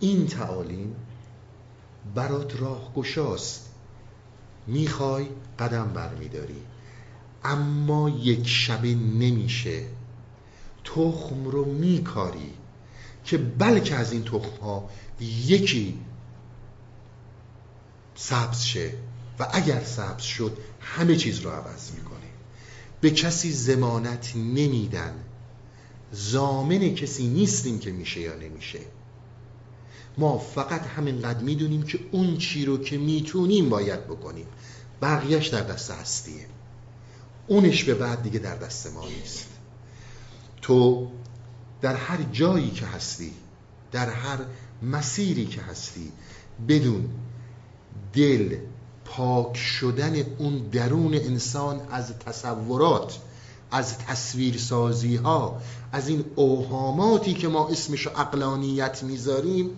[0.00, 0.96] این تعالیم
[2.14, 3.68] برات راه گشاست
[4.66, 5.26] می‌خوای
[5.58, 6.62] قدم برمیداری.
[7.44, 9.84] اما یک شبه نمیشه.
[10.84, 12.52] تخم رو میکاری
[13.24, 15.98] که بلکه از این تخم ها یکی
[18.14, 18.92] سبز شه
[19.38, 22.18] و اگر سبز شد همه چیز رو عوض می‌کنه.
[23.00, 25.14] به کسی زمانت نمیدن.
[26.12, 28.78] زامن کسی نیستیم که میشه یا نمیشه.
[30.18, 34.46] ما فقط همینقدر می‌دونیم که اون چی رو که می‌تونیم باید بکنیم.
[35.02, 36.46] بقیهش در دست هستیه.
[37.48, 39.46] اونش به بعد دیگه در دست ما نیست.
[40.62, 41.08] تو
[41.80, 43.32] در هر جایی که هستی
[43.92, 44.38] در هر
[44.82, 46.12] مسیری که هستی
[46.68, 47.08] بدون
[48.12, 48.56] دل
[49.04, 53.18] پاک شدن اون درون انسان از تصورات
[53.70, 55.60] از تصویرسازی ها
[55.92, 59.70] از این اوهاماتی که ما اسمش اقلانیت می‌ذاریم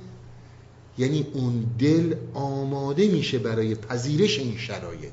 [0.98, 5.12] یعنی اون دل آماده میشه برای پذیرش این شرایط.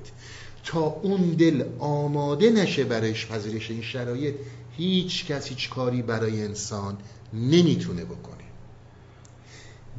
[0.68, 4.36] تا اون دل آماده نشه برای پذیرش این شرایط
[4.78, 6.98] هیچ کس هیچ کاری برای انسان
[7.34, 8.44] نمی‌تونه بکنه.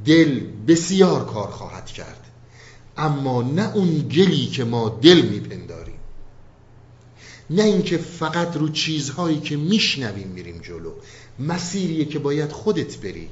[0.05, 2.27] دل بسیار کار خواهد کرد
[2.97, 5.99] اما نه اون گلی که ما دل میپنداریم.
[7.51, 10.93] نه اینکه فقط رو چیزهایی که میشنویم میریم جلو
[11.39, 13.29] مسیریه که باید خودت بری.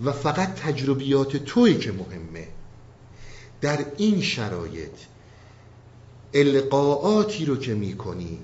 [0.00, 2.48] و فقط تجربیات توی که مهمه.
[3.60, 4.92] در این شرایط
[6.40, 8.38] القاعاتی رو که می‌کنی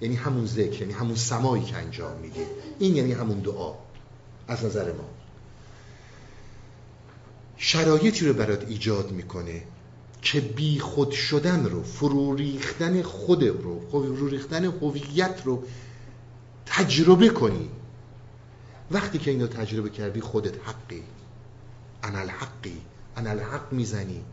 [0.00, 2.40] یعنی همون ذکر یعنی همون سمایی که انجام میدی.
[2.78, 3.74] این یعنی همون دعا
[4.48, 5.08] از نظر ما.
[7.56, 9.62] شرایطی رو برات ایجاد می‌کنه
[10.22, 15.64] که بی خود شدن رو فرو ریختن خود رو فرو ریختن هویت رو
[16.66, 17.68] تجربه کنی.
[18.90, 21.02] وقتی که اینو تجربه کردی خودت حقی.
[22.02, 22.80] انا الحقی
[23.16, 24.24] انا الحق می‌زنی.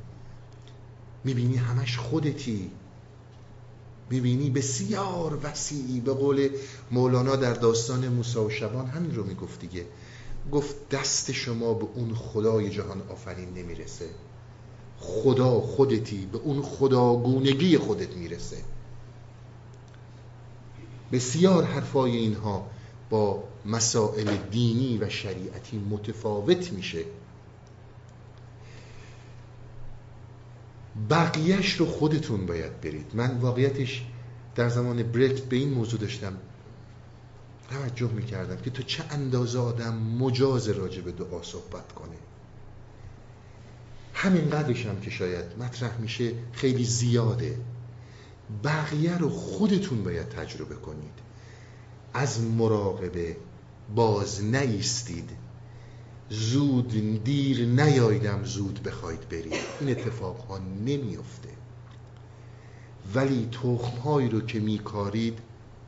[1.24, 2.72] می‌بینی همش خودتی.
[4.14, 6.00] می‌بینی بسیار وسیعی.
[6.00, 6.50] به قول
[6.92, 9.86] مولانا در داستان موسی و شبان همین رو می‌گفت دیگه.
[10.52, 14.06] گفت دست شما به اون خدای جهان آفرین نمی‌رسه.
[15.00, 18.58] خدا خودتی به اون خداگونگی خودت می‌رسه.
[21.12, 22.68] بسیار حرفای اینها
[23.10, 27.06] با مسائل دینی و شریعتی متفاوت میشه.
[31.10, 33.12] بقیهش رو خودتون باید برید.
[33.14, 34.06] من واقعیتش
[34.56, 36.34] در زمان بریک به این موضوع داشتم
[37.70, 42.16] توجه می‌کردم که تو چه اندازه آدم مجاز راجع به دعا صحبت کنه.
[44.14, 47.58] همین قدرش هم که شاید مطرح میشه خیلی زیاده.
[48.64, 51.14] بقیه رو خودتون باید تجربه کنید.
[52.14, 53.38] از مراقبه
[53.96, 55.30] باز نیستید.
[56.34, 59.54] زود دیر نیایدم زود بخواید برید.
[59.80, 61.50] این اتفاق ها نمیفته
[63.16, 65.40] ولی تخم هایی رو که میکارید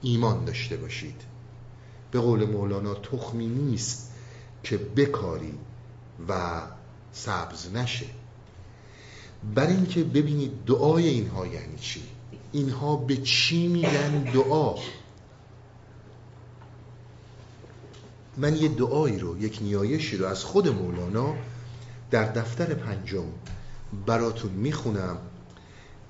[0.02, 1.22] ایمان داشته باشید.
[2.12, 4.12] به قول مولانا تخمی نیست
[4.64, 5.54] که بکاری
[6.30, 6.62] و
[7.12, 8.06] سبز نشه.
[9.56, 12.02] بر اینکه ببینید دعای اینها یعنی چی؟
[12.52, 14.76] اینها به چی میگن دعا؟
[18.38, 21.34] من یه دعایی رو یک نیایشی رو از خود مولانا
[22.12, 23.26] در دفتر پنجم
[24.06, 25.18] براتون می‌خونم.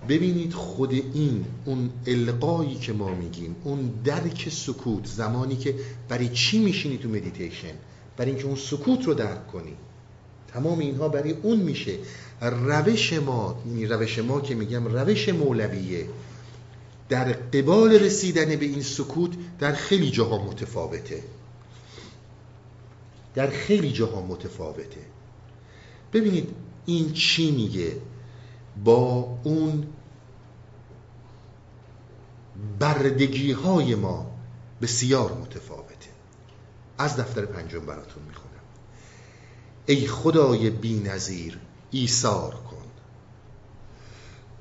[0.10, 5.76] ببینید خود این اون القایی که ما میگیم اون درک سکوت زمانی که
[6.10, 7.74] برای چی میشینی تو مدیتیشن
[8.18, 9.74] برای اینکه اون سکوت رو درک کنی.
[10.48, 11.98] تمام اینها برای اون میشه.
[12.42, 16.08] روش ما یعنی روش ما که میگم روش مولویه.
[17.10, 21.24] در قبال رسیدن به این سکوت در خیلی جاها متفاوته.
[23.36, 25.06] در خیلی جاها متفاوته.
[26.14, 26.56] ببینید
[26.86, 28.02] این چی میگه؟
[28.84, 29.88] با اون
[32.80, 34.32] بردگی های ما
[34.82, 36.10] بسیار متفاوته.
[36.98, 38.52] از دفتر پنجم براتون می‌خونم.
[39.86, 41.60] ای خدای بی نظیر
[41.92, 42.86] ایثار کن.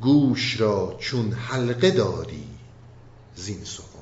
[0.00, 2.46] گوش را چون حلقه داری
[3.34, 3.93] زین سخن.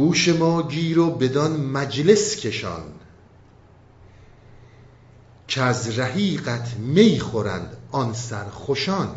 [0.00, 2.82] گوش ما گیر و بدان مجلس کشان
[5.48, 9.14] که از رحیقت می خورند آن سرخوشان.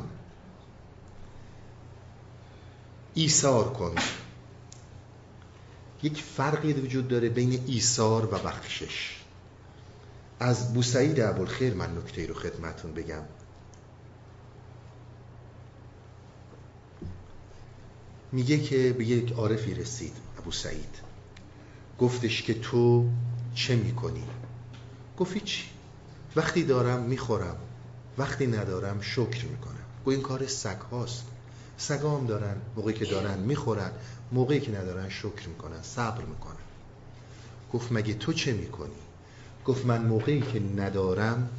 [3.14, 3.96] ایثار کن.
[6.04, 9.18] یک فرقی وجود داره بین ایثار و بخشش.
[10.40, 13.24] از بوسعید ابوالخیر من نکته رو خدمتون بگم.
[18.32, 20.23] میگه که به یک عارفی رسید.
[20.44, 20.96] ابو سعید.
[22.00, 23.10] گفتش که تو
[23.56, 24.24] چه می‌کنی؟
[25.18, 25.64] گفتی چی
[26.36, 27.56] وقتی دارم می‌خورم
[28.18, 29.86] وقتی ندارم شکر می‌کنم.
[30.06, 31.26] گو این کار سگ هاست.
[31.78, 33.92] سگام دارن موقعی که دارن می‌خورن
[34.32, 36.56] موقعی که ندارن شکر می‌کنن صبر می‌کنن.
[37.74, 39.02] گفت مگه تو چه می‌کنی؟
[39.66, 41.50] گفت من موقعی که ندارم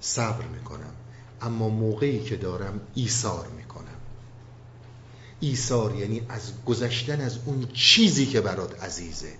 [0.00, 0.92] صبر می‌کنم.
[1.42, 3.61] اما موقعی که دارم ایثار می‌کنم
[5.42, 9.32] ایثار یعنی از گذشتن از اون چیزی که برات عزیزه.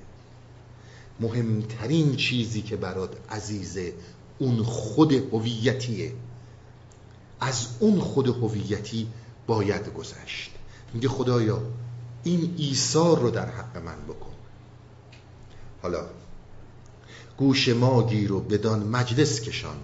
[1.21, 3.93] مهمترین چیزی که برات عزیزه
[4.39, 6.13] اون خود هویتیه.
[7.41, 9.09] از اون خود هویتی
[9.47, 10.51] باید گذشت.
[10.95, 11.63] میگه خدایا
[12.25, 14.33] این ایثار رو در حق من بکن.
[15.83, 16.07] حالا
[17.37, 19.77] گوش ما گیر و بدان مجلس کشان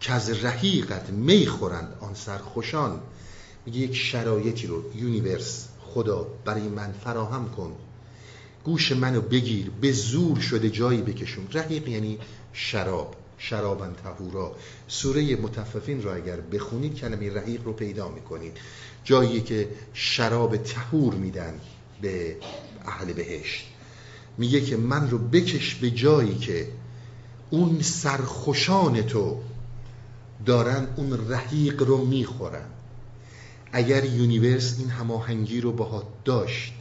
[0.00, 3.00] که از رحیقت می خورند آن سرخوشان.
[3.66, 7.72] میگه یک شرایطی رو یونیورس خدا برای من فراهم کن.
[8.64, 11.48] گوش منو بگیر به زور شده جایی بکشون.
[11.52, 12.18] رحیق یعنی
[12.52, 14.56] شراب شرابن تهورا
[14.88, 18.56] سوره متففین رو اگر بخونید کلمه رحیق رو پیدا می‌کنید.
[19.04, 21.60] جایی که شراب تهور میدن
[22.00, 22.36] به
[22.86, 23.66] اهل بهشت.
[24.38, 26.68] میگه که من رو بکش به جایی که
[27.50, 29.40] اون سرخوشان تو
[30.46, 32.66] دارن اون رحیق رو می‌خورن.
[33.76, 36.74] اگر یونیورس این هماهنگی رو باها داشت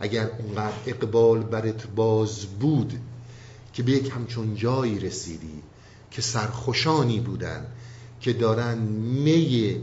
[0.00, 3.00] اگر اونقدر اقبال برت باز بود
[3.72, 5.62] که به یک همچون جایی رسیدی
[6.10, 7.66] که سرخوشانی بودن
[8.20, 9.80] که دارن می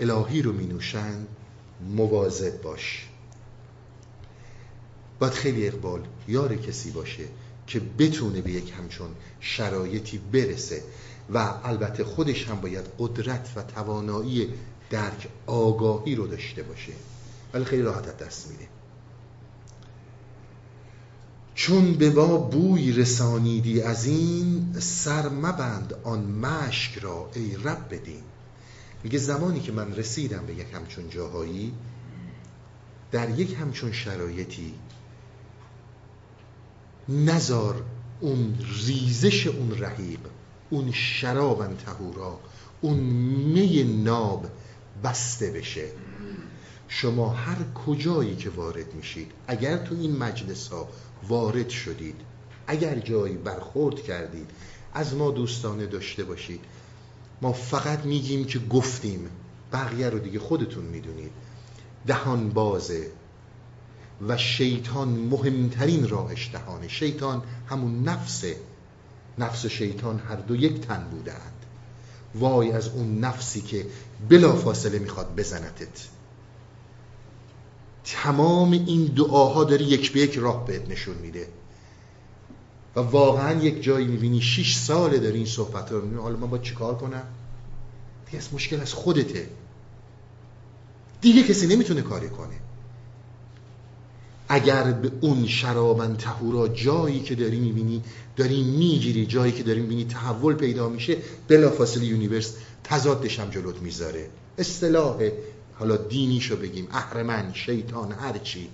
[0.00, 1.26] الهی رو می نوشن
[1.96, 3.08] مواظب باش.
[5.18, 7.24] باید خیلی اقبال یار کسی باشه
[7.66, 9.08] که بتونه به یک همچون
[9.40, 10.82] شرایطی برسه.
[11.34, 14.48] و البته خودش هم باید قدرت و توانایی
[14.90, 16.92] درک آگاهی رو داشته باشه.
[17.54, 18.68] ولی خیلی راحت دست میده.
[21.54, 28.22] چون به ما بوی رسانیدی از این سر مبند آن مشک را ای رب بدین.
[29.04, 31.72] میگه زمانی که من رسیدم به یک همچون جاهایی
[33.12, 34.74] در یک همچون شرایطی
[37.08, 37.84] نزار
[38.20, 40.20] اون ریزش اون رحیق.
[40.70, 42.40] اون شراب تهورا
[42.80, 44.46] اون می ناب
[45.04, 45.88] بسته بشه.
[46.88, 47.56] شما هر
[47.86, 50.88] کجایی که وارد میشید اگر تو این مجلس ها
[51.28, 52.20] وارد شدید
[52.66, 54.50] اگر جایی برخورد کردید
[54.94, 56.60] از ما دوستانه داشته باشید.
[57.42, 59.30] ما فقط میگیم که گفتیم.
[59.72, 61.30] بقیه رو دیگه خودتون می‌دونید.
[62.06, 63.10] دهان بازه
[64.28, 66.88] و شیطان مهمترین راهش دهانه.
[66.88, 68.56] شیطان همون نفسه.
[69.38, 71.52] نفس شیطان هر دو یک تن بودند.
[72.34, 73.86] وای از اون نفسی که
[74.28, 76.08] بلا فاصله می‌خواد بزنتت.
[78.04, 81.48] تمام این دعاها داری یک به یک راه بهت نشون میده.
[82.96, 86.00] و واقعا یک جایی می‌بینی شیش ساله داری این صحبت رو.
[86.00, 87.22] می‌بینی حالا من باید چیکار کنم؟
[88.26, 89.48] دیگه از مشکل از خودته.
[91.20, 92.56] دیگه کسی نمی‌تونه کاری کنه.
[94.48, 98.02] اگر به اون شراباً طهورا جایی که داری می‌بینی
[98.36, 101.16] داری می‌گیری جایی که داری می‌بینی تحول پیدا میشه
[101.48, 104.28] بلافاصله universe تضادش هم جلوت می‌ذاره.
[104.58, 105.30] اصطلاح
[105.78, 108.68] حالا دینیشو بگیم اهرمن شیطان هرچی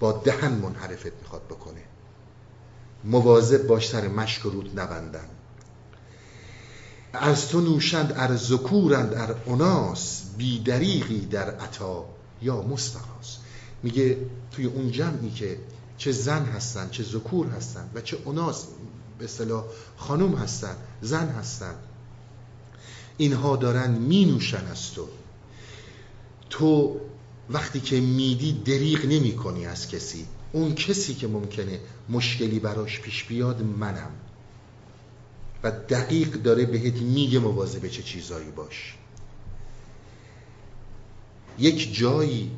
[0.00, 1.80] با ذهن منحرفت می‌خواد بکنه.
[3.04, 5.28] مواظب باش سر مشکو رو نبندن.
[7.12, 12.04] از تو نوشند ار ذکورند ار اناس بی دریغی در عطا
[12.42, 13.38] یا مستقاس
[13.82, 14.16] میگه
[14.52, 15.58] توی اون جمعی که
[15.98, 18.66] چه زن هستن چه ذکور هستن و چه اناس
[19.18, 19.64] به اصطلاح
[19.96, 21.74] خانم هستن زن هستن.
[23.16, 25.08] اینها دارن می نوشن از تو.
[26.50, 27.00] تو
[27.50, 30.26] وقتی که میدی دریغ نمی کنی از کسی.
[30.52, 34.10] اون کسی که ممکنه مشکلی براش پیش بیاد منم.
[35.62, 37.38] و دقیق داره بهت میگه
[37.82, 38.94] به چه چیزایی باش.
[41.58, 42.50] یک جایی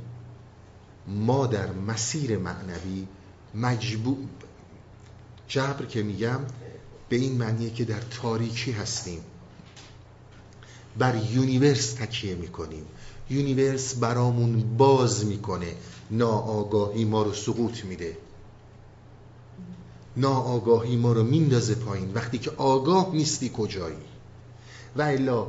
[1.11, 3.07] ما در مسیر معنوی
[3.55, 4.17] مجبور
[5.49, 6.41] جبر که میگم
[7.09, 9.21] به این معنیه که در تاریکی هستیم.
[10.99, 12.85] بر universe تکیه می‌کنیم.
[13.31, 15.75] universe برامون باز می‌کنه.
[16.11, 18.17] ناآگاهی ما رو سقوط میده.
[20.17, 22.15] ناآگاهی ما رو میندازه پایین.
[22.15, 23.97] وقتی که آگاه نیستی کجایی؟
[24.97, 25.47] و الا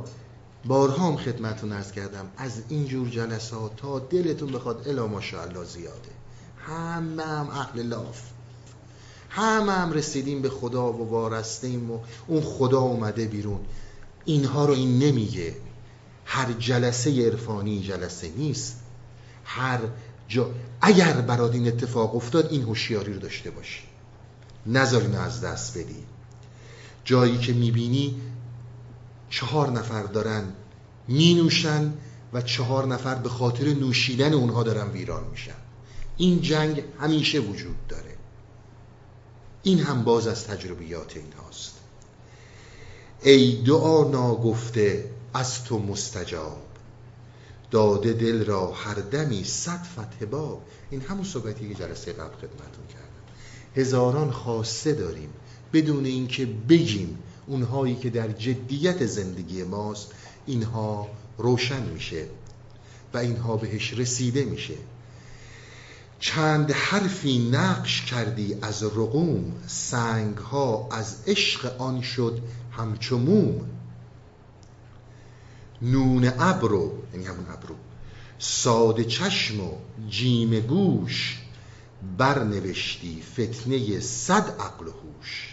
[0.66, 2.26] بارها هم خدمتون ارز کردم.
[2.36, 6.10] از اینجور جلسات تا دلتون بخواد الا ماشاءالله زیاده.
[6.58, 8.22] همه هم اهل لاف.
[9.28, 13.60] همه هم رسیدیم به خدا و وارستیم و اون خدا اومده بیرون.
[14.24, 15.54] اینها رو این نمیگه.
[16.24, 18.80] هر جلسه عرفانی جلسه نیست.
[19.44, 19.78] هر
[20.28, 20.50] جا
[20.80, 23.82] اگر برات این اتفاق افتاد این هوشیاری رو داشته باشی.
[24.66, 26.04] نذار از دست بدی.
[27.04, 28.20] جایی که می‌بینی
[29.32, 30.52] چهار نفر دارن
[31.08, 31.92] می نوشن
[32.32, 35.54] و چهار نفر به خاطر نوشیدن اونها دارن ویران میشن.
[36.16, 38.16] این جنگ همیشه وجود داره.
[39.62, 41.74] این هم باز از تجربیات این هاست
[43.22, 46.62] ای دعا ناگفته از تو مستجاب.
[47.70, 52.86] داده دل را هر دمی صد فتح باب این همون صحبتی که جلسه قبل خدمتون
[52.88, 53.22] کردم.
[53.76, 55.30] هزاران خواسته داریم
[55.72, 60.08] بدون اینکه بگیم اونهایی که در جدیت زندگی ماست
[60.46, 61.08] اینها
[61.38, 62.26] روشن میشه
[63.14, 64.74] و اینها بهش رسیده میشه.
[66.20, 73.60] چند حرفی نقش کردی از رقوم سنگ ها از عشق آن شد همچو موم.
[75.82, 77.74] نون ابرو یعنی همون ابرو
[78.38, 79.72] ساده چشم و
[80.08, 81.38] جیم گوش
[82.18, 85.51] برنوشتی فتنه صد عقل و هوش.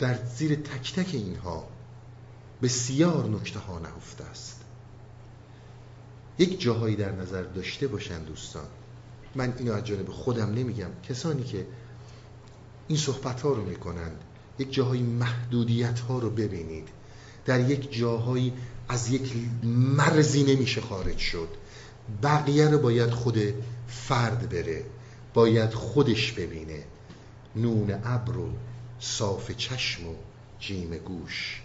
[0.00, 1.68] در زیر تک تک اینها
[2.62, 4.60] بسیار نکته ها نهفته است.
[6.38, 8.66] یک جاهایی در نظر داشته باشند دوستان.
[9.34, 10.90] من اینو از جانب خودم نمیگم.
[11.08, 11.66] کسانی که
[12.88, 14.24] این صحبت ها رو می‌کنند
[14.58, 16.88] یک جاهایی محدودیت ها رو ببینید.
[17.44, 18.52] در یک جاهایی
[18.88, 19.32] از یک
[19.96, 21.48] مرزی نمیشه خارج شد.
[22.22, 23.38] بقیه رو باید خود
[23.88, 24.84] فرد بره
[25.34, 26.84] باید خودش ببینه.
[27.56, 28.50] نون ابر و
[29.00, 30.14] صاف چشم و
[30.58, 31.62] جیم گوش.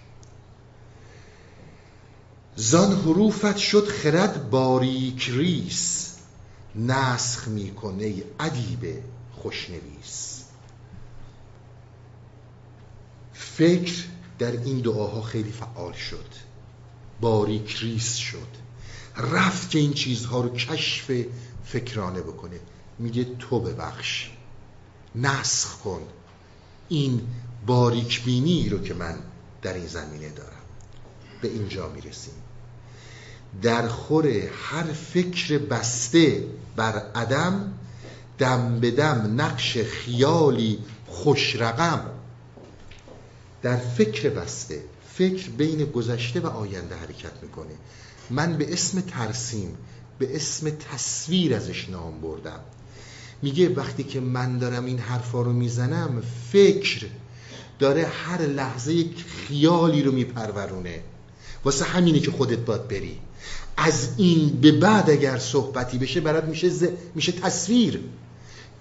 [2.55, 6.15] زان حروفت شد خرد باریک ریس
[6.75, 10.43] نسخ می‌کنه ادیب خوشنویس.
[13.33, 14.05] فکر
[14.39, 16.25] در این دعاها خیلی فعال شد
[17.21, 18.47] باریک ریس شد.
[19.17, 21.11] رفت که این چیزها رو کشف
[21.65, 22.59] فکرانه بکنه.
[22.99, 24.29] میگه تو ببخش
[25.15, 26.01] نسخ کن.
[26.89, 27.21] این
[27.65, 29.15] باریک بینی رو که من
[29.61, 30.51] در این زمینه دارم.
[31.41, 32.33] به اینجا می‌رسیم.
[33.61, 36.43] در خور هر فکر بسته
[36.75, 37.73] بر عدم
[38.37, 42.01] دم به دم نقش خیالی خوش رقم.
[43.61, 44.83] در فکر بسته
[45.13, 47.75] فکر بین گذشته و آینده حرکت می‌کنه.
[48.29, 49.77] من به اسم ترسیم
[50.19, 52.59] به اسم تصویر ازش نام بردم.
[53.41, 57.05] میگه وقتی که من دارم این حرفا رو می‌زنم فکر
[57.79, 60.99] داره هر لحظه یک خیالی رو میپرورونه.
[61.65, 63.19] واسه همینه که خودت باید بری.
[63.77, 66.71] از این به بعد اگر صحبتی بشه برات میشه,
[67.15, 67.99] میشه تصویر.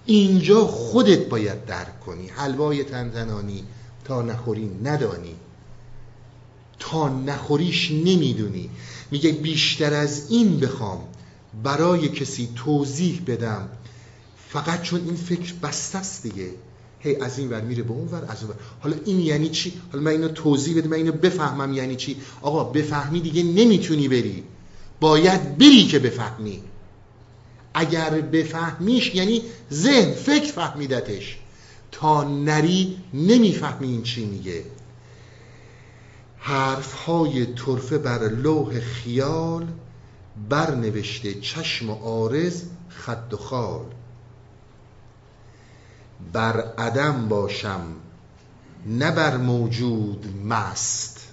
[0.05, 2.27] اینجا خودت باید درک کنی.
[2.27, 3.63] حلوای تنتنانی
[4.03, 5.35] تا نخوری ندانی.
[6.79, 8.69] تا نخوریش نمی‌دونی.
[9.11, 11.01] میگه بیشتر از این بخوام
[11.63, 13.69] برای کسی توضیح بدم
[14.49, 16.49] فقط چون این فکر بسته است دیگه.
[16.99, 18.57] هی از این ور میره به اون ور از اون ور.
[18.79, 22.63] حالا این یعنی چی؟ حالا من اینو توضیح بده من اینو بفهمم یعنی چی؟ آقا
[22.63, 24.43] بفهمی دیگه نمی‌تونی بری.
[24.99, 26.61] باید بری که بفهمی.
[27.73, 29.41] اگر بفهمیش یعنی
[29.73, 31.37] ذهن فکر فهمیدتش.
[31.91, 34.63] تا نری نمی‌فهمی این چی میگه.
[36.37, 39.67] حرف های طرفه بر لوح خیال
[40.49, 43.85] برنوشته چشم و آرز خط و خال.
[46.33, 47.81] بر عدم باشم
[48.85, 51.27] نه بر موجود مست.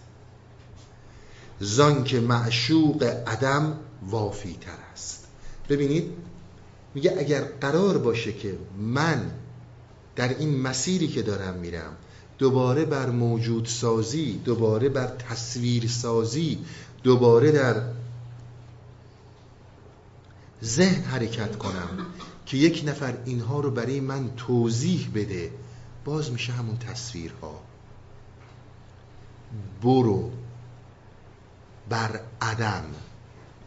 [1.61, 5.27] زان که معشوق عدم وافی تر است.
[5.69, 6.13] ببینید
[6.95, 9.31] میگه اگر قرار باشه که من
[10.17, 11.97] در این مسیری که دارم میرم
[12.39, 16.59] دوباره بر موجود سازی دوباره بر تصویر سازی
[17.03, 17.83] دوباره در
[20.65, 22.07] ذهن حرکت کنم
[22.47, 25.51] که یک نفر اینها رو برای من توضیح بده
[26.05, 27.61] باز میشه همون تصویرها.
[29.83, 30.31] برو
[31.89, 32.85] بر عدم.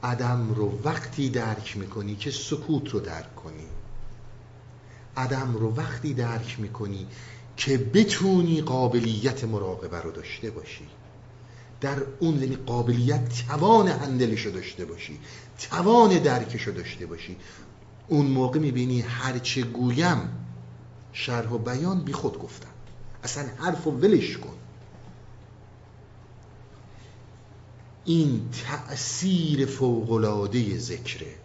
[0.04, 3.68] عدم رو وقتی درک می‌کنی که سکوت رو درک کنی.
[5.18, 7.08] عدم رو وقتی درک می‌کنی
[7.58, 10.88] که بتونی قابلیت مراقبه رو داشته باشی.
[11.82, 15.20] در اون یعنی قابلیت توان هندلش رو داشته باشی.
[15.70, 17.38] توان درکش رو داشته باشی.
[18.08, 20.30] اون موقع می‌بینی هرچه گویم
[21.14, 22.70] شرح و بیان بی خود گفتم
[23.24, 24.54] اصلا حرف و ولش کن.
[28.06, 31.36] این تأثیر فوقلاده ذکره.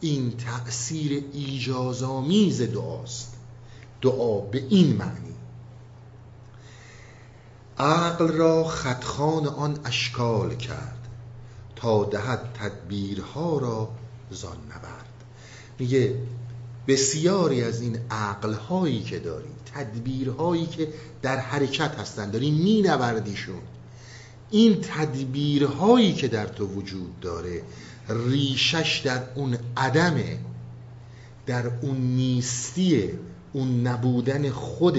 [0.00, 3.34] این تأثیر ایجازامیز دعاست.
[4.02, 5.34] دعا به این معنی.
[7.78, 11.08] عقل را خطخان آن اشکال کرد
[11.76, 13.88] تا دهد تدبیرها را
[14.30, 15.07] زان نبرد.
[15.78, 16.14] میگه
[16.88, 20.88] بسیاری از این عقلهایی که داری تدبیرهایی که
[21.22, 23.60] در حرکت هستن داری مینوردیشون.
[24.50, 27.62] این تدبیرهایی که در تو وجود داره
[28.08, 30.38] ریشش در اون عدمه
[31.46, 33.18] در اون نیستیه
[33.52, 34.98] اون نبودن خود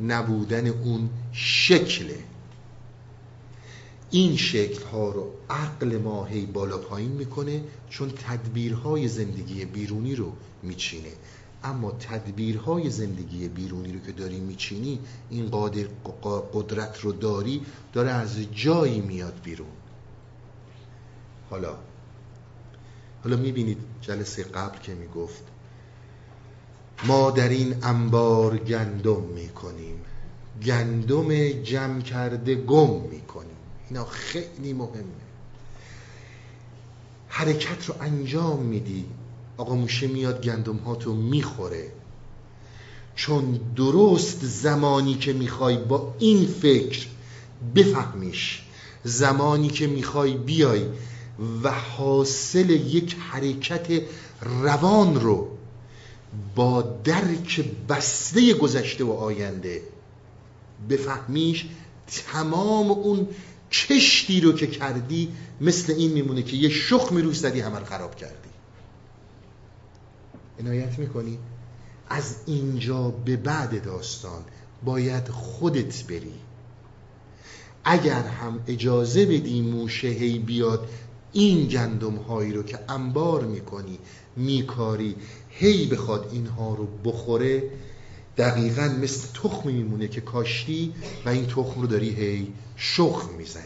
[0.00, 2.18] نبودن اون شکله.
[4.10, 10.32] این شکل ها رو عقل ما هی بالا پایین می‌کنه چون تدبیرهای زندگی بیرونی رو
[10.62, 11.12] میچینه.
[11.64, 14.98] اما تدبیرهای زندگی بیرونی رو که داری میچینی
[15.30, 15.50] این
[16.52, 17.62] قدرت رو داری
[17.92, 19.66] داره از جایی میاد بیرون.
[21.50, 21.76] حالا
[23.24, 25.42] حالا می‌بینید جلسه قبل که می‌گفت
[27.06, 30.00] ما در این انبار گندم می‌کنیم.
[30.64, 33.55] گندم جمع کرده گم می‌کنیم.
[33.90, 35.26] اینا خیلی مهمه.
[37.28, 39.04] حرکت رو انجام میدی
[39.56, 41.92] آقا موشه میاد گندم ها تو می‌خوره.
[43.14, 47.06] چون درست زمانی که می‌خوای با این فکر
[47.74, 48.62] بفهمیش
[49.04, 50.82] زمانی که می‌خوای بیای
[51.62, 54.02] و حاصل یک حرکت
[54.40, 55.48] روان رو
[56.54, 59.82] با درک بسته گذشته و آینده
[60.90, 61.66] بفهمیش
[62.32, 63.28] تمام اون
[63.84, 65.28] کشتی رو که کردی
[65.60, 68.48] مثل این میمونه که یه شخمی روی زدی همه رو خراب کردی.
[70.60, 71.38] عنایت می‌کنی؟
[72.08, 74.42] از اینجا به بعد داستان
[74.84, 76.34] باید خودت بری.
[77.84, 80.88] اگر هم اجازه بدی موشه هی بیاد
[81.32, 83.98] این گندم هایی رو که انبار می‌کنی
[84.36, 85.16] میکاری
[85.48, 87.62] هی بخواد اینها رو بخوره
[88.36, 90.94] دقیقا مثل تخمی میمونه که کاشتی
[91.24, 93.62] و این تخم رو داری هی شخم می‌زنی.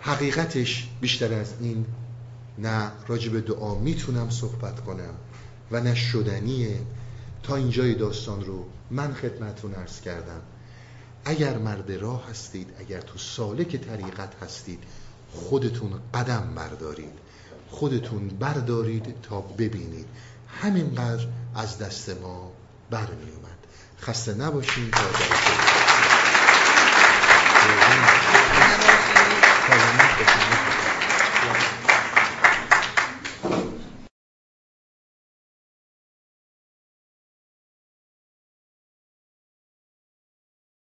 [0.00, 1.86] حقیقتش بیشتر از این
[2.58, 5.14] نه راجب دعا می‌تونم صحبت کنم
[5.70, 6.80] و نه شدنیه.
[7.42, 10.40] تا اینجای داستان رو من خدمتون ارز کردم.
[11.24, 14.78] اگر مرد راه هستید اگر تو سالک طریقت هستید
[15.32, 17.12] خودتون قدم بردارید.
[17.70, 20.06] خودتون بردارید تا ببینید.
[20.48, 22.52] همینقدر از دست ما
[22.92, 23.58] برمی اومد
[24.02, 24.94] خسته نباشید.